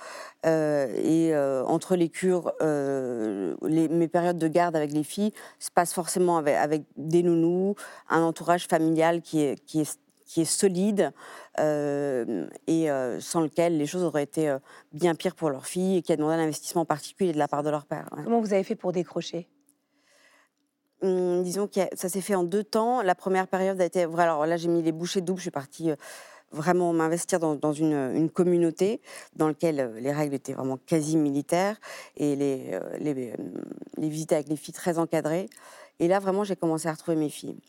Et 0.45 1.33
entre 1.67 1.97
les 1.97 2.09
cures, 2.09 2.53
les- 2.61 3.89
mes 3.89 4.09
périodes 4.09 4.39
de 4.39 4.49
garde 4.49 4.75
avec 4.77 4.93
les 4.93 5.05
filles 5.05 5.33
se 5.59 5.71
passent 5.71 5.93
forcément 5.95 6.37
avec, 6.39 6.57
avec 6.57 6.83
des 6.97 7.23
nounous, 7.23 7.75
un 8.09 8.23
entourage 8.23 8.67
familial 8.69 9.21
qui 9.23 9.43
est, 9.43 9.63
qui 9.65 9.81
est, 9.83 9.99
qui 10.27 10.41
est 10.43 10.45
solide 10.45 11.13
euh, 11.61 12.47
et 12.67 12.91
euh, 12.91 13.21
sans 13.21 13.41
lequel 13.41 13.79
les 13.79 13.87
choses 13.87 14.03
auraient 14.03 14.25
été 14.25 14.51
euh, 14.51 14.59
bien 14.93 15.15
pires 15.15 15.37
pour 15.37 15.51
leurs 15.51 15.67
filles 15.67 15.99
et 15.99 16.03
qui 16.03 16.13
a 16.13 16.17
demandé 16.17 16.35
un 16.35 16.41
investissement 16.41 16.85
particulier 16.85 17.33
de 17.33 17.39
la 17.39 17.49
part 17.49 17.63
de 17.63 17.71
leur 17.71 17.87
père. 17.87 18.09
ouais. 18.17 18.25
Comment 18.25 18.41
vous 18.41 18.53
avez 18.53 18.65
fait 18.65 18.75
pour 18.75 18.93
décrocher? 18.93 19.49
Hum, 21.03 21.43
disons 21.43 21.69
que 21.69 21.81
ça 21.95 22.09
s'est 22.09 22.21
fait 22.21 22.35
en 22.35 22.43
deux 22.43 22.65
temps. 22.65 23.03
La 23.03 23.15
première 23.15 23.47
période 23.47 23.81
a 23.81 23.85
été. 23.85 24.03
Alors 24.03 24.47
là, 24.47 24.57
j'ai 24.57 24.69
mis 24.69 24.83
les 24.83 24.93
bouchées 24.93 25.21
doubles. 25.21 25.39
Je 25.39 25.43
suis 25.43 25.51
partie 25.51 25.91
vraiment 26.51 26.93
m'investir 26.93 27.39
dans, 27.39 27.55
dans 27.55 27.73
une, 27.73 27.95
une 28.15 28.31
communauté 28.31 29.01
dans 29.35 29.49
laquelle 29.49 29.95
les 29.99 30.13
règles 30.13 30.35
étaient 30.35 30.55
vraiment 30.55 30.79
quasi 30.79 31.17
militaires 31.17 31.77
et 32.17 32.35
les, 32.35 32.81
les, 32.99 33.35
les 33.97 34.09
visites 34.09 34.33
avec 34.33 34.49
les 34.49 34.57
filles 34.57 34.75
très 34.75 34.99
encadrées. 34.99 35.49
Et 35.99 36.09
là, 36.09 36.19
vraiment, 36.19 36.45
j'ai 36.45 36.57
commencé 36.57 36.89
à 36.89 36.93
retrouver 36.93 37.17
mes 37.17 37.29
filles. 37.29 37.61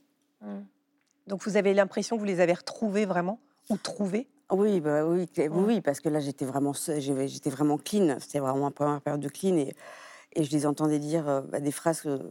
Donc 1.27 1.43
vous 1.43 1.57
avez 1.57 1.73
l'impression 1.73 2.15
que 2.15 2.21
vous 2.21 2.25
les 2.25 2.39
avez 2.39 2.53
retrouvées 2.53 3.05
vraiment 3.05 3.39
Ou 3.69 3.77
trouvées 3.77 4.27
Oui, 4.49 4.79
bah 4.79 5.05
oui, 5.05 5.27
oui, 5.37 5.81
parce 5.81 5.99
que 5.99 6.07
là, 6.07 6.21
j'étais 6.21 6.45
vraiment, 6.45 6.71
j'étais 6.73 7.49
vraiment 7.49 7.77
clean. 7.77 8.17
C'était 8.19 8.39
vraiment 8.39 8.65
ma 8.65 8.71
première 8.71 9.01
période 9.01 9.21
de 9.21 9.27
clean. 9.27 9.57
Et, 9.57 9.75
et 10.33 10.43
je 10.43 10.51
les 10.51 10.65
entendais 10.65 10.99
dire 10.99 11.27
euh, 11.27 11.41
bah, 11.41 11.59
des 11.59 11.71
phrases 11.71 12.01
que, 12.01 12.29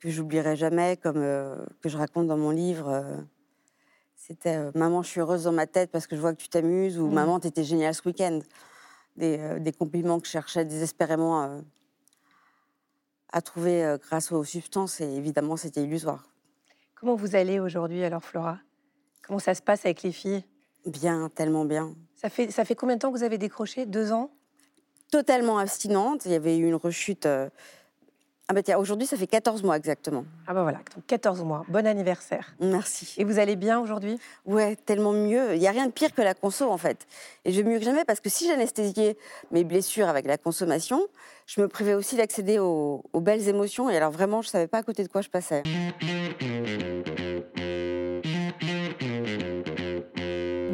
que 0.00 0.10
j'oublierai 0.10 0.56
jamais, 0.56 0.96
comme 0.96 1.22
que 1.80 1.88
je 1.88 1.96
raconte 1.96 2.26
dans 2.26 2.36
mon 2.36 2.50
livre. 2.50 3.04
C'était 4.16 4.70
Maman, 4.74 5.02
je 5.02 5.08
suis 5.08 5.20
heureuse 5.20 5.44
dans 5.44 5.52
ma 5.52 5.66
tête 5.66 5.90
parce 5.90 6.06
que 6.06 6.16
je 6.16 6.20
vois 6.20 6.34
que 6.34 6.40
tu 6.40 6.48
t'amuses 6.48 6.98
ou 6.98 7.06
mmh. 7.06 7.14
Maman, 7.14 7.40
t'étais 7.40 7.64
géniale 7.64 7.94
ce 7.94 8.02
week-end. 8.06 8.40
Des, 9.16 9.60
des, 9.60 9.72
compliments 9.72 10.18
que 10.18 10.26
je 10.26 10.30
cherchais 10.30 10.64
désespérément 10.64 11.60
à 13.32 13.42
trouver 13.42 13.96
grâce 14.00 14.32
aux 14.32 14.44
substances 14.44 15.00
et 15.00 15.04
évidemment, 15.04 15.56
c'était 15.56 15.82
illusoire. 15.82 16.29
Comment 17.00 17.14
vous 17.14 17.34
allez 17.34 17.60
aujourd'hui 17.60 18.04
alors, 18.04 18.22
Flora? 18.22 18.58
Comment 19.26 19.38
ça 19.38 19.54
se 19.54 19.62
passe 19.62 19.86
avec 19.86 20.02
les 20.02 20.12
filles? 20.12 20.44
Bien, 20.84 21.30
tellement 21.34 21.64
bien. 21.64 21.94
Ça 22.14 22.28
fait, 22.28 22.50
ça 22.50 22.66
fait 22.66 22.74
combien 22.74 22.96
de 22.96 23.00
temps 23.00 23.10
que 23.10 23.16
vous 23.16 23.24
avez 23.24 23.38
décroché? 23.38 23.86
Deux 23.86 24.12
ans? 24.12 24.30
Totalement 25.10 25.56
abstinente. 25.56 26.26
Il 26.26 26.32
y 26.32 26.34
avait 26.34 26.58
eu 26.58 26.66
une 26.66 26.74
rechute. 26.74 27.24
Euh, 27.24 27.48
ah 28.50 28.52
bah 28.52 28.64
tiens, 28.64 28.78
aujourd'hui, 28.78 29.06
ça 29.06 29.16
fait 29.16 29.28
14 29.28 29.62
mois 29.62 29.76
exactement. 29.76 30.24
Ah 30.48 30.54
bah 30.54 30.62
voilà, 30.62 30.78
donc 30.78 31.06
14 31.06 31.44
mois. 31.44 31.64
Bon 31.68 31.86
anniversaire. 31.86 32.52
Merci. 32.58 33.14
Et 33.16 33.22
vous 33.22 33.38
allez 33.38 33.54
bien 33.54 33.78
aujourd'hui? 33.78 34.18
Ouais, 34.44 34.74
tellement 34.74 35.12
mieux. 35.12 35.54
Il 35.54 35.60
n'y 35.60 35.68
a 35.68 35.70
rien 35.70 35.86
de 35.86 35.92
pire 35.92 36.12
que 36.12 36.20
la 36.20 36.34
conso 36.34 36.68
en 36.68 36.76
fait. 36.76 37.06
Et 37.44 37.52
je 37.52 37.62
vais 37.62 37.70
mieux 37.70 37.78
que 37.78 37.84
jamais 37.84 38.04
parce 38.04 38.18
que 38.18 38.28
si 38.28 38.48
j'anesthésiais 38.48 39.16
mes 39.52 39.62
blessures 39.62 40.08
avec 40.08 40.26
la 40.26 40.36
consommation, 40.36 41.00
je 41.46 41.60
me 41.60 41.68
privais 41.68 41.94
aussi 41.94 42.16
d'accéder 42.16 42.58
aux, 42.58 43.04
aux 43.12 43.20
belles 43.20 43.46
émotions. 43.46 43.88
Et 43.88 43.96
alors 43.96 44.10
vraiment, 44.10 44.42
je 44.42 44.48
ne 44.48 44.50
savais 44.50 44.66
pas 44.66 44.78
à 44.78 44.82
côté 44.82 45.04
de 45.04 45.08
quoi 45.08 45.20
je 45.20 45.28
passais. 45.28 45.62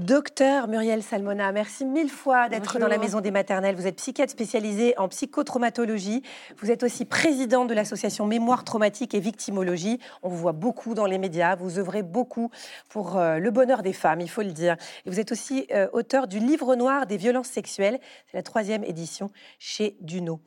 Docteur 0.06 0.68
Muriel 0.68 1.02
Salmona, 1.02 1.50
merci 1.50 1.84
mille 1.84 2.10
fois 2.10 2.48
d'être 2.48 2.78
dans 2.78 2.86
la 2.86 2.96
Maison 2.96 3.20
des 3.20 3.32
Maternelles. 3.32 3.75
Vous 3.75 3.88
êtes 3.88 3.96
psychiatre 3.96 4.30
spécialisée 4.30 4.96
en 4.98 5.08
psychotraumatologie. 5.08 6.22
Vous 6.58 6.70
êtes 6.70 6.84
aussi 6.84 7.04
présidente 7.04 7.66
de 7.66 7.75
l'association 7.75 8.25
Mémoire 8.25 8.62
traumatique 8.62 9.14
et 9.14 9.18
victimologie. 9.18 9.98
On 10.22 10.28
vous 10.28 10.36
voit 10.36 10.52
beaucoup 10.52 10.94
dans 10.94 11.06
les 11.06 11.18
médias. 11.18 11.56
Vous 11.56 11.80
œuvrez 11.80 12.04
beaucoup 12.04 12.52
pour 12.88 13.16
euh, 13.16 13.40
le 13.40 13.50
bonheur 13.50 13.82
des 13.82 13.92
femmes, 13.92 14.20
il 14.20 14.30
faut 14.30 14.42
le 14.42 14.52
dire. 14.52 14.76
Et 15.06 15.10
vous 15.10 15.18
êtes 15.18 15.32
aussi 15.32 15.66
euh, 15.72 15.88
auteur 15.92 16.28
du 16.28 16.38
Livre 16.38 16.76
noir 16.76 17.06
des 17.06 17.16
violences 17.16 17.48
sexuelles. 17.48 17.98
C'est 18.30 18.36
la 18.36 18.44
troisième 18.44 18.84
édition 18.84 19.32
chez 19.58 19.96
Duno. 20.00 20.38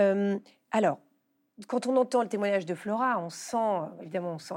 Euh, 0.00 0.36
alors, 0.72 0.98
quand 1.68 1.86
on 1.86 1.96
entend 1.96 2.22
le 2.22 2.28
témoignage 2.28 2.66
de 2.66 2.74
Flora, 2.74 3.18
on 3.18 3.30
sent 3.30 3.56
évidemment 4.00 4.34
on 4.34 4.38
sent 4.38 4.54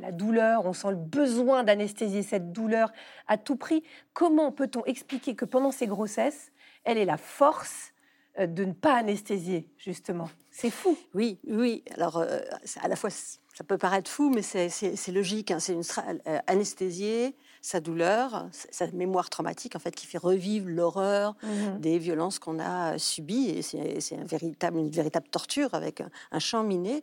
la, 0.00 0.12
douleur, 0.12 0.64
on 0.64 0.72
sent 0.72 0.90
le 0.90 0.96
besoin 0.96 1.64
d'anesthésier 1.64 2.22
cette 2.22 2.52
douleur 2.52 2.92
à 3.26 3.36
tout 3.36 3.56
prix. 3.56 3.82
Comment 4.12 4.52
peut-on 4.52 4.84
expliquer 4.84 5.34
que 5.34 5.44
pendant 5.44 5.72
ces 5.72 5.86
grossesses, 5.86 6.52
elle 6.84 6.98
est 6.98 7.04
la 7.04 7.16
force 7.16 7.92
euh, 8.38 8.46
de 8.46 8.64
ne 8.64 8.72
pas 8.72 8.94
anesthésier 8.94 9.68
justement? 9.76 10.30
C'est 10.50 10.70
fou. 10.70 10.96
Oui, 11.14 11.40
oui. 11.48 11.82
Alors 11.96 12.18
euh, 12.18 12.38
à 12.80 12.88
la 12.88 12.94
fois 12.94 13.10
ça 13.56 13.64
peut 13.64 13.78
paraître 13.78 14.10
fou, 14.10 14.28
mais 14.28 14.42
c'est 14.42 15.12
logique. 15.12 15.50
Hein. 15.50 15.60
C'est 15.60 15.72
une 15.72 15.82
euh, 16.26 16.38
anesthésier 16.46 17.34
sa 17.62 17.80
douleur, 17.80 18.48
sa 18.52 18.86
mémoire 18.92 19.28
traumatique, 19.28 19.74
en 19.74 19.80
fait, 19.80 19.92
qui 19.92 20.06
fait 20.06 20.18
revivre 20.18 20.68
l'horreur 20.68 21.34
mmh 21.42 21.78
des 21.80 21.98
violences 21.98 22.38
qu'on 22.38 22.60
a 22.60 22.98
subies. 22.98 23.48
Et 23.48 23.62
c'est 23.62 24.16
un 24.16 24.24
véritable, 24.24 24.78
une 24.78 24.90
véritable 24.90 25.28
torture 25.28 25.74
avec 25.74 26.02
un, 26.30 26.38
champ 26.38 26.62
miné. 26.62 27.02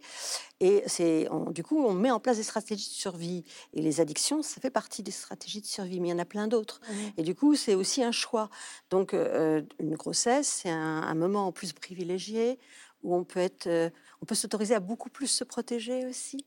Et 0.60 0.84
c'est, 0.86 1.28
du 1.50 1.64
coup, 1.64 1.84
on 1.84 1.94
met 1.94 2.12
en 2.12 2.20
place 2.20 2.38
des 2.38 2.44
stratégies 2.44 2.90
de 2.90 2.94
survie. 2.94 3.44
Et 3.74 3.82
les 3.82 4.00
addictions, 4.00 4.42
ça 4.42 4.62
fait 4.62 4.70
partie 4.70 5.04
des 5.04 5.12
stratégies 5.12 5.60
de 5.60 5.66
survie, 5.66 6.00
mais 6.00 6.10
il 6.10 6.12
y 6.12 6.14
en 6.14 6.20
a 6.20 6.26
plein 6.26 6.48
d'autres. 6.48 6.80
Mmh 6.88 6.94
et 7.18 7.24
du 7.24 7.36
coup, 7.36 7.56
c'est 7.56 7.76
aussi 7.76 8.04
un 8.04 8.12
choix. 8.12 8.50
Donc, 8.90 9.14
euh, 9.14 9.64
une 9.80 9.96
grossesse, 9.96 10.62
c'est 10.62 10.70
un, 10.70 11.14
moment 11.16 11.48
en 11.48 11.52
plus 11.52 11.74
privilégié 11.74 12.60
où 13.04 13.16
on 13.16 13.24
peut 13.24 13.40
être, 13.40 13.68
euh, 13.68 13.90
on 14.22 14.26
peut 14.26 14.36
s'autoriser 14.36 14.76
à 14.76 14.80
beaucoup 14.80 15.10
plus 15.10 15.28
se 15.28 15.44
protéger 15.44 16.06
aussi. 16.06 16.46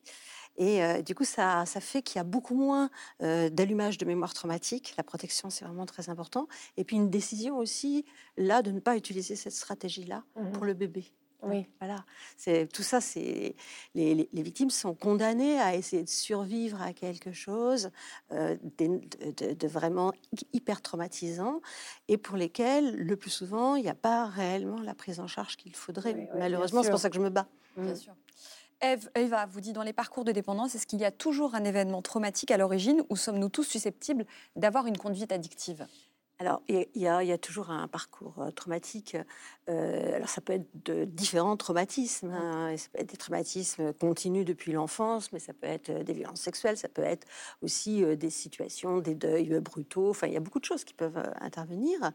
Et 0.59 0.81
du 1.03 1.15
coup, 1.15 1.27
ça, 1.27 1.67
ça 1.67 1.81
fait 1.81 2.01
qu'il 2.01 2.17
y 2.17 2.19
a 2.19 2.25
beaucoup 2.25 2.55
moins 2.55 2.89
d'allumage 3.21 3.99
de 3.99 4.07
mémoire 4.07 4.33
traumatique. 4.33 4.95
La 4.97 5.05
protection, 5.05 5.51
c'est 5.51 5.67
vraiment 5.67 5.85
très 5.85 6.09
important. 6.09 6.49
Et 6.79 6.85
puis 6.85 6.97
une 6.97 7.11
décision 7.11 7.59
aussi, 7.59 8.07
là, 8.39 8.63
de 8.63 8.71
ne 8.71 8.81
pas 8.81 8.97
utiliser 8.97 9.37
cette 9.37 9.53
stratégie-là 9.53 10.25
mmh 10.35 10.53
pour 10.53 10.65
le 10.65 10.73
bébé. 10.73 11.13
Oui. 11.43 11.67
Voilà. 11.81 12.05
C'est 12.37 12.67
tout 12.73 12.83
ça. 12.83 13.01
C'est 13.01 13.55
les, 13.95 14.29
les, 14.33 14.43
victimes 14.43 14.71
sont 14.71 14.95
condamnées 14.95 15.61
à 15.61 15.75
essayer 15.75 16.03
de 16.03 16.09
survivre 16.09 16.81
à 16.81 16.93
quelque 16.93 17.33
chose 17.33 17.91
de, 18.31 19.67
vraiment 19.67 20.13
hyper 20.53 20.83
traumatisant 20.83 21.61
et 22.09 22.17
pour 22.17 22.37
lesquels, 22.37 22.97
le 22.97 23.17
plus 23.17 23.31
souvent, 23.31 23.77
il 23.77 23.83
n'y 23.83 23.89
a 23.89 23.95
pas 23.95 24.27
réellement 24.27 24.81
la 24.81 24.95
prise 24.95 25.21
en 25.21 25.27
charge 25.27 25.57
qu'il 25.57 25.75
faudrait. 25.77 26.29
Malheureusement, 26.37 26.83
c'est 26.83 26.91
pour 26.91 27.01
ça 27.01 27.11
que 27.11 27.17
je 27.17 27.21
me 27.21 27.31
bats. 27.31 27.49
Bien 27.77 27.95
sûr. 27.95 28.15
Eve, 28.81 29.09
Eva 29.15 29.47
vous 29.47 29.61
dit 29.61 29.73
dans 29.73 29.83
les 29.83 29.95
parcours 29.95 30.25
de 30.25 30.33
dépendance, 30.33 30.75
est-ce 30.75 30.87
qu'il 30.87 31.01
y 31.01 31.05
a 31.05 31.11
toujours 31.11 31.55
un 31.55 31.65
événement 31.65 32.03
traumatique 32.03 32.51
à 32.51 32.59
l'origine 32.59 33.03
ou 33.09 33.17
sommes-nous 33.17 33.49
tous 33.49 33.65
susceptibles 33.65 34.27
d'avoir 34.55 34.87
une 34.87 34.99
conduite 34.99 35.33
addictive? 35.33 35.87
Alors, 36.39 36.61
il 36.69 36.87
y, 36.95 37.09
a, 37.09 37.39
toujours 37.39 37.71
un 37.71 37.89
parcours 37.89 38.35
euh, 38.39 38.51
traumatique. 38.51 39.17
Euh, 39.69 40.15
alors, 40.15 40.29
ça 40.29 40.41
peut 40.41 40.53
être 40.53 40.69
de 40.85 41.05
différents 41.05 41.57
traumatismes. 41.57 42.31
Hein, 42.31 42.77
ça 42.77 42.89
peut 42.93 43.01
être 43.01 43.11
des 43.11 43.17
traumatismes 43.17 43.93
continus 43.95 44.45
depuis 44.45 44.73
l'enfance, 44.73 45.33
mais 45.33 45.39
ça 45.39 45.53
peut 45.53 45.67
être 45.67 45.91
euh, 45.91 46.03
des 46.05 46.13
violences 46.13 46.41
sexuelles, 46.41 46.77
ça 46.77 46.89
peut 46.89 47.03
être 47.03 47.27
aussi 47.63 48.05
des 48.17 48.31
situations, 48.31 48.99
des 48.99 49.15
deuils 49.15 49.61
brutaux. 49.61 50.11
Enfin, 50.11 50.27
il 50.29 50.35
y 50.35 50.37
a 50.37 50.41
beaucoup 50.41 50.61
de 50.61 50.65
choses 50.65 50.85
qui 50.85 50.95
peuvent 50.95 51.19
intervenir. 51.41 52.13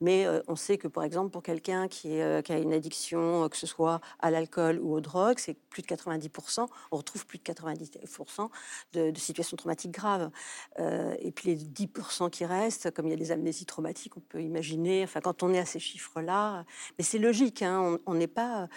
Mais 0.00 0.26
on 0.48 0.56
sait 0.56 0.78
que, 0.78 0.88
par 0.88 1.04
exemple, 1.04 1.30
pour 1.30 1.42
quelqu'un 1.42 1.88
qui, 1.88 2.18
qui, 2.44 2.52
a 2.52 2.58
une 2.58 2.72
addiction, 2.72 3.48
que 3.48 3.56
ce 3.56 3.66
soit 3.66 4.00
à 4.20 4.30
l'alcool 4.30 4.78
ou 4.80 4.94
aux 4.94 5.00
drogues, 5.00 5.38
c'est 5.38 5.54
plus 5.54 5.82
de 5.82 5.86
90%. 5.86 6.66
On 6.90 6.96
retrouve 6.96 7.26
plus 7.26 7.38
de 7.38 7.44
90% 7.44 8.48
de, 8.92 9.10
de 9.10 9.18
situations 9.18 9.56
traumatiques 9.56 9.92
graves. 9.92 10.30
et 10.78 11.32
puis 11.32 11.54
les 11.54 11.56
10% 11.56 12.30
qui 12.30 12.44
restent, 12.44 12.90
comme 12.92 13.06
il 13.06 13.10
y 13.10 13.14
a 13.14 13.16
des 13.16 13.32
amnésies 13.32 13.66
traumatique, 13.66 14.16
on 14.16 14.20
peut 14.20 14.42
imaginer, 14.42 15.04
enfin, 15.04 15.20
quand 15.20 15.42
on 15.42 15.52
est 15.52 15.58
à 15.58 15.66
ces 15.66 15.78
chiffres-là, 15.78 16.64
mais 16.98 17.04
c'est 17.04 17.18
logique, 17.18 17.62
hein, 17.62 17.98
on 18.06 18.14
n'est 18.14 18.26
pas, 18.26 18.68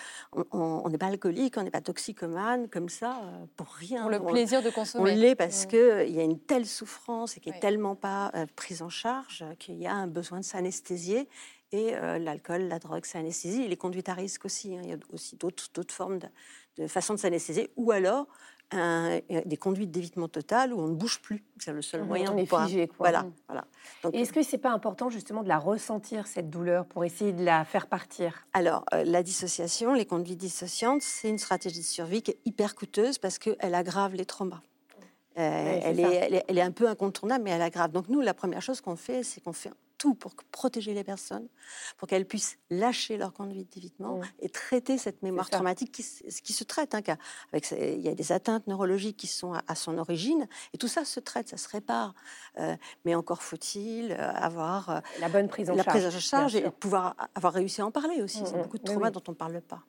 on 0.51 0.87
n'est 0.89 0.97
pas 0.97 1.07
alcoolique, 1.07 1.57
on 1.57 1.63
n'est 1.63 1.71
pas 1.71 1.81
toxicomane 1.81 2.69
comme 2.69 2.89
ça 2.89 3.21
euh, 3.23 3.45
pour 3.55 3.67
rien. 3.67 4.01
Pour 4.01 4.09
le 4.09 4.19
plaisir 4.19 4.61
de 4.61 4.69
consommer. 4.69 5.11
On 5.11 5.15
l'est 5.15 5.35
parce 5.35 5.65
que 5.65 6.05
il 6.07 6.13
y 6.13 6.19
a 6.19 6.23
une 6.23 6.39
telle 6.39 6.65
souffrance 6.65 7.37
et 7.37 7.39
qui 7.39 7.49
est 7.49 7.59
tellement 7.59 7.95
pas 7.95 8.31
euh, 8.35 8.45
prise 8.55 8.81
en 8.81 8.89
charge 8.89 9.43
qu'il 9.59 9.75
y 9.75 9.87
a 9.87 9.93
un 9.93 10.07
besoin 10.07 10.39
de 10.39 10.45
s'anesthésier. 10.45 11.27
Et 11.71 11.95
euh, 11.95 12.19
l'alcool, 12.19 12.63
la 12.63 12.79
drogue, 12.79 13.05
ça 13.05 13.19
anesthésie. 13.19 13.63
Et 13.63 13.67
les 13.67 13.75
conduites 13.75 14.07
à 14.07 14.13
risque 14.13 14.45
aussi. 14.45 14.75
Hein. 14.75 14.81
Il 14.83 14.89
y 14.89 14.93
a 14.93 14.97
aussi 15.11 15.35
d'autres 15.35 15.93
formes 15.93 16.19
de, 16.19 16.27
de 16.77 16.87
façon 16.87 17.15
de 17.15 17.19
s'anesthésier. 17.19 17.71
Ou 17.75 17.91
alors, 17.91 18.27
des 18.71 19.57
conduites 19.57 19.91
d'évitement 19.91 20.27
total 20.27 20.73
où 20.73 20.79
on 20.79 20.87
ne 20.87 20.95
bouge 20.95 21.21
plus. 21.21 21.43
C'est 21.59 21.71
le 21.71 21.81
seul 21.81 22.03
moyen. 22.03 22.31
On 22.33 22.37
est 22.37 22.45
figé. 22.45 22.87
Quoi. 22.87 22.95
Voilà. 22.99 23.23
Mmh. 23.23 23.33
voilà. 23.47 23.65
Est-ce 24.13 24.33
que 24.33 24.43
c'est 24.43 24.57
pas 24.57 24.71
important 24.71 25.09
justement 25.09 25.43
de 25.43 25.47
la 25.47 25.57
ressentir 25.59 26.27
cette 26.27 26.49
douleur 26.49 26.85
pour 26.85 27.05
essayer 27.05 27.33
de 27.33 27.43
la 27.43 27.63
faire 27.65 27.87
partir? 27.87 28.47
Alors 28.53 28.85
euh, 28.93 29.03
la 29.03 29.23
dissociation, 29.23 29.93
les 29.93 30.05
conduites 30.05 30.39
dissociantes, 30.39 31.01
c'est 31.01 31.29
une 31.29 31.37
stratégie 31.37 31.79
de 31.79 31.85
survie 31.85 32.21
qui 32.21 32.31
est 32.31 32.39
hyper 32.45 32.75
coûteuse 32.75 33.17
parce 33.17 33.37
qu'elle 33.37 33.75
aggrave 33.75 34.15
les 34.15 34.25
traumas. 34.25 34.61
Euh, 35.37 35.79
elle, 35.83 35.99
est, 35.99 36.43
elle, 36.47 36.57
est, 36.57 36.61
un 36.61 36.71
peu 36.71 36.87
incontournable, 36.87 37.43
mais 37.43 37.51
elle 37.51 37.61
aggrave. 37.61 37.91
Donc 37.91 38.07
nous, 38.07 38.21
la 38.21 38.33
première 38.33 38.61
chose 38.61 38.79
qu'on 38.79 38.95
fait, 38.95 39.21
c'est 39.21 39.41
qu'on 39.41 39.51
fait 39.51 39.71
tout 39.97 40.15
pour 40.15 40.35
protéger 40.51 40.93
les 40.93 41.03
personnes, 41.03 41.47
pour 41.97 42.07
qu'elles 42.07 42.25
puissent 42.25 42.57
lâcher 42.69 43.17
leur 43.17 43.33
conduite 43.33 43.73
d'évitement 43.73 44.21
et 44.39 44.49
traiter 44.49 44.97
cette 44.97 45.21
mémoire 45.23 45.49
traumatique 45.49 45.91
qui, 45.91 46.03
qui, 46.43 46.53
se 46.53 46.63
traite. 46.63 46.95
Hein, 46.95 47.01
avec, 47.51 47.71
il 47.71 48.01
y 48.01 48.09
a 48.09 48.15
des 48.15 48.31
atteintes 48.31 48.67
neurologiques 48.67 49.17
qui 49.17 49.27
sont 49.27 49.53
à, 49.67 49.75
son 49.75 49.97
origine, 49.97 50.47
et 50.73 50.77
tout 50.77 50.87
ça 50.87 51.05
se 51.05 51.19
traite, 51.19 51.49
ça 51.49 51.57
se 51.57 51.69
répare. 51.69 52.13
Euh, 52.59 52.75
mais 53.03 53.15
encore 53.15 53.43
faut-il 53.43 54.11
euh, 54.11 54.31
avoir 54.33 54.89
euh, 54.89 54.99
la 55.19 55.29
bonne 55.29 55.47
prise 55.47 55.69
en 55.69 55.75
la 55.75 55.83
charge, 55.83 56.01
prise 56.01 56.15
en 56.15 56.19
charge 56.19 56.55
et 56.55 56.69
pouvoir 56.71 57.15
avoir 57.35 57.53
réussi 57.53 57.81
à 57.81 57.85
en 57.85 57.91
parler 57.91 58.21
aussi. 58.21 58.41
C'est 58.45 58.61
beaucoup 58.61 58.77
de 58.77 58.83
traumas 58.83 59.11
dont 59.11 59.23
on 59.27 59.31
ne 59.31 59.37
parle 59.37 59.61
pas. 59.61 59.83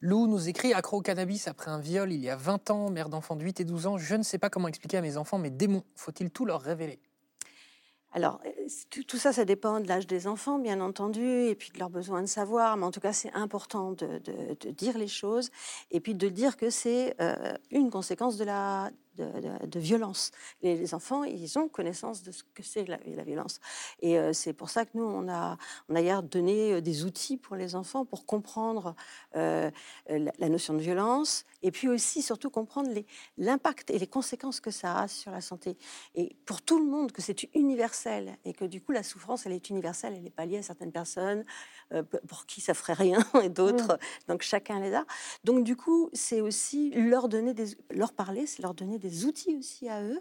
Lou 0.00 0.28
nous 0.28 0.48
écrit 0.48 0.72
accro 0.74 0.98
au 0.98 1.02
cannabis 1.02 1.48
après 1.48 1.72
un 1.72 1.80
viol 1.80 2.12
il 2.12 2.20
y 2.20 2.30
a 2.30 2.36
20 2.36 2.70
ans, 2.70 2.90
mère 2.90 3.08
d'enfants 3.08 3.34
de 3.34 3.42
8 3.42 3.60
et 3.60 3.64
12 3.64 3.86
ans. 3.88 3.98
Je 3.98 4.14
ne 4.14 4.22
sais 4.22 4.38
pas 4.38 4.48
comment 4.48 4.68
expliquer 4.68 4.98
à 4.98 5.00
mes 5.00 5.16
enfants 5.16 5.38
mes 5.38 5.50
démons. 5.50 5.82
Faut-il 5.96 6.30
tout 6.30 6.44
leur 6.44 6.60
révéler? 6.60 7.00
Alors, 8.12 8.40
euh, 8.46 8.50
tout 9.06 9.18
ça, 9.18 9.32
ça 9.32 9.44
dépend 9.44 9.80
de 9.80 9.88
l'âge 9.88 10.06
des 10.06 10.26
enfants, 10.26 10.58
bien 10.58 10.80
entendu, 10.80 11.44
et 11.44 11.54
puis 11.54 11.70
de 11.70 11.78
leur 11.78 11.90
besoin 11.90 12.22
de 12.22 12.26
savoir. 12.26 12.76
Mais 12.76 12.84
en 12.84 12.90
tout 12.90 13.00
cas, 13.00 13.12
c'est 13.12 13.32
important 13.34 13.92
de, 13.92 14.20
dire 14.70 14.96
les 14.96 15.08
choses 15.08 15.50
et 15.90 16.00
puis 16.00 16.14
de 16.14 16.28
dire 16.28 16.56
que 16.56 16.70
c'est 16.70 17.14
euh, 17.20 17.54
une 17.70 17.90
conséquence 17.90 18.36
de 18.38 18.44
la 18.44 18.90
de, 19.18 19.78
violence. 19.78 20.32
Les, 20.62 20.94
enfants, 20.94 21.24
ils 21.24 21.58
ont 21.58 21.68
connaissance 21.68 22.22
de 22.22 22.32
ce 22.32 22.42
que 22.54 22.62
c'est 22.62 22.84
la, 22.84 22.98
la, 23.06 23.22
violence. 23.22 23.60
Et 24.00 24.18
euh, 24.18 24.32
c'est 24.32 24.52
pour 24.52 24.70
ça 24.70 24.84
que 24.84 24.90
nous, 24.94 25.04
on 25.04 25.28
a, 25.28 25.56
on 25.88 25.94
a 25.94 26.00
hier 26.00 26.22
donné 26.22 26.74
euh, 26.74 26.80
des 26.80 27.04
outils 27.04 27.36
pour 27.36 27.56
les 27.56 27.74
enfants 27.74 28.04
pour 28.04 28.26
comprendre 28.26 28.94
la, 29.34 29.70
la, 30.08 30.48
notion 30.48 30.74
de 30.74 30.80
violence 30.80 31.44
et 31.62 31.70
puis 31.70 31.88
aussi, 31.88 32.22
surtout, 32.22 32.50
comprendre 32.50 32.90
l'impact 33.36 33.90
et 33.90 33.98
les 33.98 34.06
conséquences 34.06 34.60
que 34.60 34.70
ça 34.70 35.00
a 35.00 35.08
sur 35.08 35.30
la 35.30 35.40
santé. 35.40 35.76
Et 36.14 36.36
pour 36.46 36.62
tout 36.62 36.78
le 36.78 36.84
monde, 36.84 37.12
que 37.12 37.22
c'est 37.22 37.48
universel 37.54 38.36
et 38.44 38.52
que 38.52 38.64
du 38.64 38.80
coup, 38.80 38.92
la 38.92 39.02
souffrance, 39.02 39.46
elle 39.46 39.52
est 39.52 39.70
universelle, 39.70 40.14
elle 40.16 40.22
n'est 40.22 40.30
pas 40.30 40.46
liée 40.46 40.58
à 40.58 40.62
certaines 40.62 40.92
personnes 40.92 41.44
pour 42.26 42.46
qui 42.46 42.60
ça 42.60 42.74
ferait 42.74 42.94
rien 42.94 43.18
et 43.42 43.48
d'autres. 43.48 43.94
Mmh. 43.94 44.28
Donc 44.28 44.42
chacun 44.42 44.80
les 44.80 44.94
a. 44.94 45.04
Donc 45.44 45.64
du 45.64 45.76
coup, 45.76 46.10
c'est 46.12 46.40
aussi 46.40 46.90
leur 46.90 47.28
donner 47.28 47.54
des, 47.54 47.76
leur 47.90 48.12
parler, 48.12 48.46
c'est 48.46 48.62
leur 48.62 48.74
donner 48.74 48.98
des 48.98 49.07
outils 49.24 49.56
aussi 49.56 49.88
à 49.88 50.02
eux. 50.02 50.20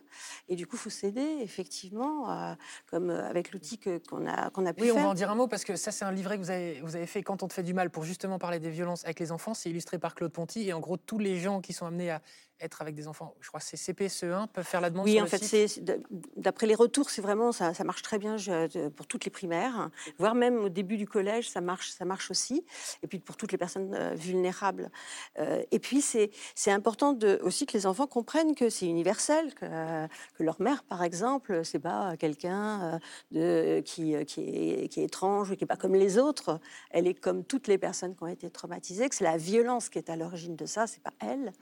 Et 0.49 0.55
du 0.55 0.67
coup, 0.67 0.75
il 0.75 0.79
faut 0.79 0.89
s'aider 0.89 1.37
effectivement, 1.41 2.55
comme 2.89 3.09
euh, 3.09 3.29
avec 3.29 3.51
l'outil 3.51 3.79
qu'on 3.79 4.27
a 4.27 4.49
qu'on 4.49 4.65
a 4.65 4.73
pu 4.73 4.81
oui, 4.81 4.87
faire. 4.87 4.95
Oui, 4.95 5.01
on 5.01 5.05
va 5.05 5.09
en 5.09 5.13
dire 5.13 5.31
un 5.31 5.35
mot 5.35 5.47
parce 5.47 5.63
que 5.63 5.75
ça, 5.75 5.91
c'est 5.91 6.05
un 6.05 6.11
livret 6.11 6.37
que 6.37 6.43
vous 6.43 6.51
avez 6.51 6.81
vous 6.81 6.95
avez 6.95 7.07
fait 7.07 7.23
quand 7.23 7.43
on 7.43 7.47
te 7.47 7.53
fait 7.53 7.63
du 7.63 7.73
mal 7.73 7.89
pour 7.89 8.03
justement 8.03 8.39
parler 8.39 8.59
des 8.59 8.69
violences 8.69 9.03
avec 9.05 9.19
les 9.19 9.31
enfants. 9.31 9.53
C'est 9.53 9.69
illustré 9.69 9.97
par 9.99 10.15
Claude 10.15 10.31
Ponty 10.31 10.67
et 10.67 10.73
en 10.73 10.79
gros 10.79 10.97
tous 10.97 11.19
les 11.19 11.39
gens 11.39 11.61
qui 11.61 11.73
sont 11.73 11.85
amenés 11.85 12.11
à 12.11 12.21
être 12.59 12.81
avec 12.81 12.95
des 12.95 13.07
enfants, 13.07 13.35
je 13.39 13.47
crois 13.47 13.59
que 13.59 13.65
c'est 13.65 13.77
CPSE1, 13.77 14.47
peuvent 14.47 14.65
faire 14.65 14.81
la 14.81 14.89
demande 14.89 15.05
Oui, 15.05 15.21
en 15.21 15.27
fait, 15.27 15.81
d'après 16.35 16.67
les 16.67 16.75
retours, 16.75 17.09
c'est 17.09 17.21
vraiment 17.21 17.51
ça, 17.51 17.73
ça, 17.73 17.83
marche 17.83 18.01
très 18.01 18.17
bien 18.17 18.37
pour 18.95 19.07
toutes 19.07 19.25
les 19.25 19.31
primaires, 19.31 19.89
voire 20.17 20.35
même 20.35 20.57
au 20.57 20.69
début 20.69 20.97
du 20.97 21.07
collège, 21.07 21.49
ça 21.49 21.61
marche, 21.61 21.91
ça 21.91 22.05
marche 22.05 22.31
aussi. 22.31 22.65
Et 23.03 23.07
puis 23.07 23.19
pour 23.19 23.37
toutes 23.37 23.51
les 23.51 23.57
personnes 23.57 23.93
euh, 23.93 24.13
vulnérables. 24.15 24.91
Euh, 25.39 25.63
et 25.71 25.79
puis 25.79 26.01
c'est 26.01 26.31
important 26.67 27.13
de, 27.13 27.39
aussi 27.43 27.65
que 27.65 27.73
les 27.73 27.85
enfants 27.85 28.07
comprennent 28.07 28.55
que 28.55 28.69
c'est 28.69 28.87
universel, 28.87 29.53
que, 29.53 29.65
que, 30.37 30.43
leur 30.43 30.61
mère, 30.61 30.83
par 30.83 31.03
exemple, 31.03 31.61
c'est 31.63 31.79
pas 31.79 32.17
quelqu'un 32.17 32.99
euh, 33.35 33.81
qui, 33.81 34.15
qui, 34.25 34.49
est, 34.49 34.87
qui 34.87 35.01
est 35.01 35.05
étrange 35.05 35.51
ou 35.51 35.55
qui 35.55 35.63
est 35.63 35.67
pas 35.67 35.77
comme 35.77 35.95
les 35.95 36.17
autres. 36.17 36.59
Elle 36.91 37.07
est 37.07 37.13
comme 37.13 37.43
toutes 37.43 37.67
les 37.67 37.77
personnes 37.77 38.15
qui 38.15 38.23
ont 38.23 38.27
été 38.27 38.49
traumatisées. 38.49 39.09
Que 39.09 39.15
c'est 39.15 39.23
la 39.23 39.37
violence 39.37 39.89
qui 39.89 39.97
est 39.97 40.09
à 40.09 40.15
l'origine 40.15 40.55
de 40.55 40.65
ça, 40.65 40.87
c'est 40.87 41.01
pas 41.01 41.13
elle 41.19 41.53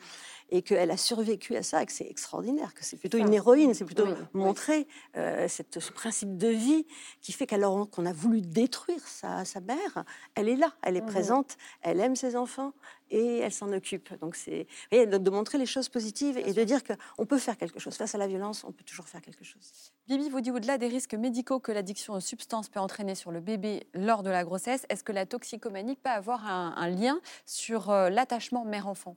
et 0.50 0.62
qu'elle 0.62 0.92
a 0.92 0.98
survécu 0.98 1.56
à 1.56 1.64
ça 1.64 1.82
et 1.82 1.86
que 1.86 1.92
c'est 1.92 2.08
extraordinaire, 2.08 2.74
que 2.74 2.84
c'est 2.84 2.98
plutôt 2.98 3.18
une 3.18 3.34
héroïne, 3.34 3.74
c'est 3.74 3.86
plutôt 3.86 4.08
montrer 4.34 4.88
euh, 5.18 5.48
cette, 5.48 5.80
ce 5.80 5.92
principe 5.92 6.38
de 6.38 6.48
vie 6.48 6.86
qui 7.22 7.32
fait 7.32 7.48
qu'alors 7.48 7.90
qu'on 7.90 8.06
a 8.06 8.14
voulu 8.14 8.42
détruire 8.42 9.06
sa, 9.08 9.46
sa, 9.46 9.60
mère, 9.60 10.06
elle 10.36 10.50
est 10.50 10.56
là, 10.56 10.74
elle 10.84 10.98
est 10.98 11.02
mmh 11.02 11.06
présente, 11.06 11.58
elle 11.82 12.00
aime 12.00 12.16
ses 12.16 12.36
enfants 12.36 12.74
et 13.10 13.38
elle 13.38 13.52
s'en 13.52 13.72
occupe. 13.72 14.18
Donc 14.20 14.36
c'est 14.36 14.68
de, 14.92 15.30
montrer 15.30 15.58
les 15.58 15.66
choses 15.66 15.90
positives 15.90 16.38
et 16.38 16.54
de 16.54 16.64
dire 16.64 16.82
qu'on 16.84 17.25
peut 17.25 17.38
faire 17.38 17.58
quelque 17.58 17.80
chose. 17.80 17.96
Face 17.96 18.16
à 18.16 18.18
la 18.18 18.28
violence, 18.28 18.64
on 18.64 18.72
peut 18.72 18.84
toujours 18.84 19.08
faire 19.08 19.22
quelque 19.22 19.44
chose. 19.44 19.92
Bibi 20.08 20.30
vous 20.30 20.42
dit 20.42 20.52
au-delà 20.52 20.78
des 20.78 20.88
risques 20.88 21.14
médicaux 21.14 21.60
que 21.60 21.72
l'addiction 21.72 22.14
aux 22.14 22.20
substances 22.20 22.70
peut 22.70 22.80
entraîner 22.80 23.16
sur 23.16 23.32
le 23.32 23.40
bébé 23.40 23.88
lors 23.94 24.24
de 24.24 24.30
la 24.30 24.44
grossesse, 24.44 24.86
est-ce 24.90 25.04
que 25.04 25.12
la 25.12 25.25
toxicomanie 25.25 25.96
peut 25.96 26.10
avoir 26.10 26.46
un, 26.46 26.74
un 26.75 26.90
lien 26.90 27.20
sur 27.46 27.90
euh, 27.90 28.10
l'attachement 28.10 28.66
mère-enfant? 28.66 29.16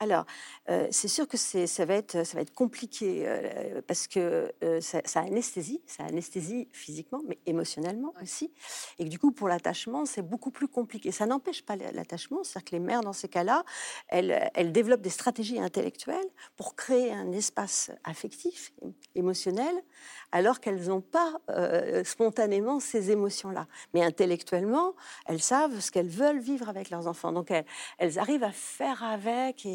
Alors, 0.00 0.26
euh, 0.70 0.86
c'est 0.92 1.08
sûr 1.08 1.26
que 1.26 1.36
ça 1.36 1.84
va, 1.84 1.94
être, 1.94 2.24
ça 2.24 2.36
va 2.36 2.42
être 2.42 2.54
compliqué 2.54 3.24
euh, 3.26 3.82
parce 3.84 4.06
que 4.06 4.52
euh, 4.62 4.80
ça, 4.80 5.20
anesthésie, 5.20 5.82
ça 5.86 6.04
anesthésie 6.04 6.68
physiquement, 6.72 7.20
mais 7.26 7.38
émotionnellement 7.46 8.14
aussi. 8.22 8.52
Et 9.00 9.04
que, 9.04 9.08
du 9.08 9.18
coup, 9.18 9.32
pour 9.32 9.48
l'attachement, 9.48 10.06
c'est 10.06 10.22
beaucoup 10.22 10.52
plus 10.52 10.68
compliqué. 10.68 11.10
Ça 11.10 11.26
n'empêche 11.26 11.64
pas 11.64 11.74
l'attachement, 11.74 12.44
c'est-à-dire 12.44 12.70
que 12.70 12.76
les 12.76 12.80
mères, 12.80 13.00
dans 13.00 13.12
ces 13.12 13.28
cas-là, 13.28 13.64
elles, 14.06 14.50
elles, 14.54 14.70
développent 14.70 15.00
des 15.00 15.10
stratégies 15.10 15.58
intellectuelles 15.58 16.28
pour 16.56 16.76
créer 16.76 17.12
un 17.12 17.32
espace 17.32 17.90
affectif, 18.04 18.72
émotionnel, 19.16 19.74
alors 20.32 20.60
qu'elles 20.60 20.88
n'ont 20.88 21.00
pas 21.00 21.40
spontanément 22.04 22.80
ces 22.80 23.10
émotions-là. 23.10 23.66
Mais 23.94 24.02
intellectuellement, 24.02 24.94
elles 25.26 25.42
savent 25.42 25.80
ce 25.80 25.90
qu'elles 25.90 26.08
veulent 26.08 26.40
vivre 26.40 26.68
avec 26.68 26.90
leurs 26.90 27.06
enfants. 27.06 27.32
Donc, 27.32 27.52
elles, 27.98 28.18
arrivent 28.18 28.44
à 28.44 28.52
faire 28.52 29.02
avec 29.02 29.66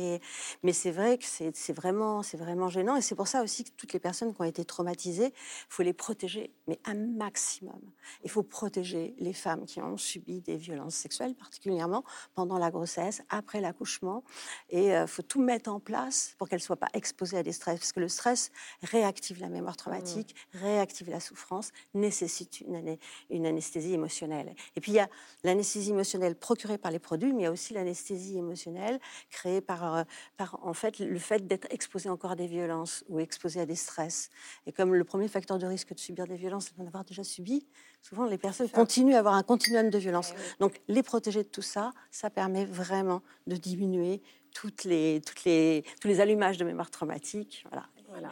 mais 0.63 0.73
c'est 0.73 0.91
vrai 0.91 1.17
que 1.17 1.25
c'est 1.25 1.73
vraiment, 1.73 2.23
c'est 2.23 2.37
vraiment 2.37 2.69
gênant. 2.69 2.95
Et 2.95 3.01
c'est 3.01 3.15
pour 3.15 3.27
ça 3.27 3.43
aussi 3.43 3.63
que 3.63 3.71
toutes 3.71 3.93
les 3.93 3.99
personnes 3.99 4.33
qui 4.33 4.41
ont 4.41 4.45
été 4.45 4.65
traumatisées, 4.65 5.27
il 5.27 5.69
faut 5.69 5.83
les 5.83 5.93
protéger, 5.93 6.53
mais 6.67 6.79
un 6.85 6.95
maximum. 6.95 7.79
Il 8.23 8.29
faut 8.29 8.43
protéger 8.43 9.15
les 9.19 9.33
femmes 9.33 9.65
qui 9.65 9.81
ont 9.81 9.97
subi 9.97 10.41
des 10.41 10.57
violences 10.57 10.95
sexuelles, 10.95 11.35
particulièrement 11.35 12.03
pendant 12.35 12.57
la 12.57 12.71
grossesse, 12.71 13.21
après 13.29 13.61
l'accouchement. 13.61 14.23
Et 14.69 14.87
il 14.87 14.91
euh, 14.91 15.07
faut 15.07 15.21
tout 15.21 15.41
mettre 15.41 15.71
en 15.71 15.79
place 15.79 16.35
pour 16.37 16.49
qu'elles 16.49 16.59
ne 16.59 16.63
soient 16.63 16.75
pas 16.75 16.89
exposées 16.93 17.37
à 17.37 17.43
des 17.43 17.51
stress. 17.51 17.79
Parce 17.79 17.91
que 17.91 17.99
le 17.99 18.09
stress 18.09 18.51
réactive 18.81 19.39
la 19.41 19.49
mémoire 19.49 19.77
traumatique, 19.77 20.35
mmh. 20.35 20.42
Réactive 20.53 21.09
la 21.09 21.19
souffrance, 21.19 21.71
nécessite 21.93 22.61
une, 22.61 22.97
une 23.29 23.45
anesthésie 23.45 23.93
émotionnelle. 23.93 24.55
Et 24.75 24.81
puis 24.81 24.91
il 24.91 24.95
y 24.95 24.99
a 24.99 25.09
l'anesthésie 25.43 25.91
émotionnelle 25.91 26.35
procurée 26.35 26.77
par 26.77 26.91
les 26.91 26.99
produits, 26.99 27.33
mais 27.33 27.41
il 27.41 27.45
y 27.45 27.47
a 27.47 27.51
aussi 27.51 27.73
l'anesthésie 27.73 28.37
émotionnelle 28.37 28.99
créée 29.29 29.61
par 29.61 29.95
euh, 29.95 30.03
par, 30.37 30.59
en 30.63 30.73
fait 30.73 30.99
le 30.99 31.19
fait 31.19 31.47
d'être 31.47 31.67
exposé 31.71 32.09
encore 32.09 32.31
à 32.31 32.35
des 32.35 32.47
violences 32.47 33.03
ou 33.09 33.19
exposé 33.19 33.59
à 33.61 33.65
des 33.65 33.75
stress. 33.75 34.29
Et 34.65 34.71
comme 34.71 34.93
le 34.93 35.03
premier 35.03 35.27
facteur 35.27 35.57
de 35.57 35.65
risque 35.65 35.93
de 35.93 35.99
subir 35.99 36.27
des 36.27 36.35
violences, 36.35 36.65
c'est 36.65 36.77
d'en 36.77 36.87
avoir 36.87 37.03
déjà 37.03 37.23
subi, 37.23 37.65
souvent 38.01 38.25
les 38.25 38.37
personnes 38.37 38.69
continuent 38.69 39.15
à 39.15 39.19
avoir 39.19 39.35
un 39.35 39.43
continuum 39.43 39.89
de 39.89 39.97
violence. 39.97 40.33
Eh 40.35 40.59
Donc 40.59 40.81
les 40.87 41.03
protéger 41.03 41.43
de 41.43 41.49
tout 41.49 41.61
ça, 41.61 41.93
ça 42.11 42.29
permet 42.29 42.65
vraiment 42.65 43.21
de 43.47 43.55
diminuer 43.55 44.21
toutes 44.53 44.83
les, 44.83 45.21
toutes 45.25 45.43
les, 45.45 45.83
tous 45.99 46.07
les 46.07 46.19
allumages 46.19 46.57
de 46.57 46.65
mémoire 46.65 46.91
traumatique. 46.91 47.65
Voilà. 47.69 47.87
voilà. 48.09 48.31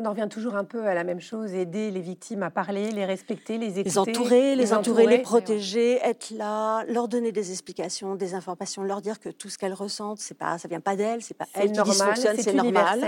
On 0.00 0.04
en 0.04 0.10
revient 0.10 0.28
toujours 0.30 0.54
un 0.54 0.62
peu 0.62 0.86
à 0.86 0.94
la 0.94 1.02
même 1.02 1.20
chose, 1.20 1.54
aider 1.54 1.90
les 1.90 2.00
victimes 2.00 2.44
à 2.44 2.50
parler, 2.50 2.92
les 2.92 3.04
respecter, 3.04 3.58
les 3.58 3.80
écouter. 3.80 3.82
Les 3.84 3.98
entourer, 3.98 4.54
les, 4.54 4.72
entourer, 4.72 5.06
les 5.08 5.18
protéger, 5.18 5.98
être 6.04 6.30
là, 6.30 6.84
leur 6.84 7.08
donner 7.08 7.32
des 7.32 7.50
explications, 7.50 8.14
des 8.14 8.34
informations, 8.34 8.84
leur 8.84 9.00
dire 9.00 9.18
que 9.18 9.28
tout 9.28 9.48
ce 9.48 9.58
qu'elles 9.58 9.74
ressentent, 9.74 10.20
c'est 10.20 10.38
pas, 10.38 10.56
ça 10.56 10.68
vient 10.68 10.78
pas 10.78 10.94
d'elles, 10.94 11.20
c'est 11.22 11.36
pas 11.36 11.46
elles 11.52 11.72
qui 11.72 11.82
dysfonctionnent, 11.82 12.36
c'est 12.38 12.52
normal. 12.52 13.00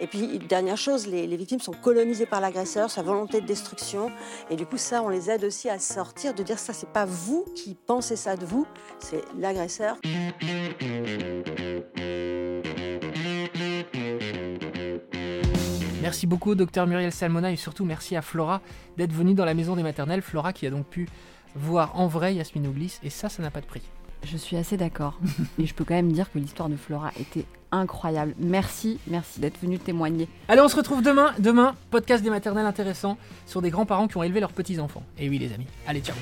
Et 0.00 0.06
puis, 0.06 0.38
dernière 0.38 0.78
chose, 0.78 1.06
les, 1.06 1.26
les 1.26 1.36
victimes 1.36 1.60
sont 1.60 1.72
colonisées 1.72 2.24
par 2.24 2.40
l'agresseur, 2.40 2.90
sa 2.90 3.02
volonté 3.02 3.42
de 3.42 3.46
destruction. 3.46 4.10
Et 4.48 4.56
du 4.56 4.64
coup, 4.64 4.78
ça, 4.78 5.02
on 5.02 5.10
les 5.10 5.30
aide 5.30 5.44
aussi 5.44 5.68
à 5.68 5.78
sortir, 5.78 6.32
de 6.32 6.42
dire 6.42 6.58
ça, 6.58 6.72
c'est 6.72 6.88
pas 6.88 7.04
vous 7.04 7.44
qui 7.54 7.74
pensez 7.74 8.16
ça 8.16 8.36
de 8.36 8.46
vous, 8.46 8.66
c'est 9.00 9.22
l'agresseur. 9.38 9.98
Merci 16.12 16.26
beaucoup, 16.26 16.54
docteur 16.54 16.86
Muriel 16.86 17.10
Salmona, 17.10 17.50
et 17.52 17.56
surtout 17.56 17.86
merci 17.86 18.16
à 18.16 18.20
Flora 18.20 18.60
d'être 18.98 19.14
venue 19.14 19.32
dans 19.32 19.46
la 19.46 19.54
maison 19.54 19.76
des 19.76 19.82
maternelles. 19.82 20.20
Flora 20.20 20.52
qui 20.52 20.66
a 20.66 20.70
donc 20.70 20.84
pu 20.84 21.08
voir 21.54 21.98
en 21.98 22.06
vrai 22.06 22.34
Yasmine 22.34 22.66
Ouglis, 22.66 22.98
et 23.02 23.08
ça, 23.08 23.30
ça 23.30 23.42
n'a 23.42 23.50
pas 23.50 23.62
de 23.62 23.66
prix. 23.66 23.80
Je 24.22 24.36
suis 24.36 24.58
assez 24.58 24.76
d'accord. 24.76 25.18
et 25.58 25.64
je 25.64 25.72
peux 25.72 25.86
quand 25.86 25.94
même 25.94 26.12
dire 26.12 26.30
que 26.30 26.38
l'histoire 26.38 26.68
de 26.68 26.76
Flora 26.76 27.12
était 27.18 27.46
incroyable. 27.70 28.34
Merci, 28.38 28.98
merci 29.06 29.40
d'être 29.40 29.58
venu 29.62 29.78
témoigner. 29.78 30.28
Allez, 30.48 30.60
on 30.60 30.68
se 30.68 30.76
retrouve 30.76 31.00
demain. 31.00 31.32
Demain, 31.38 31.74
podcast 31.90 32.22
des 32.22 32.28
maternelles 32.28 32.66
intéressants 32.66 33.16
sur 33.46 33.62
des 33.62 33.70
grands-parents 33.70 34.06
qui 34.06 34.18
ont 34.18 34.22
élevé 34.22 34.40
leurs 34.40 34.52
petits-enfants. 34.52 35.04
Et 35.16 35.30
oui, 35.30 35.38
les 35.38 35.54
amis. 35.54 35.66
Allez, 35.86 36.02
ciao. 36.02 36.14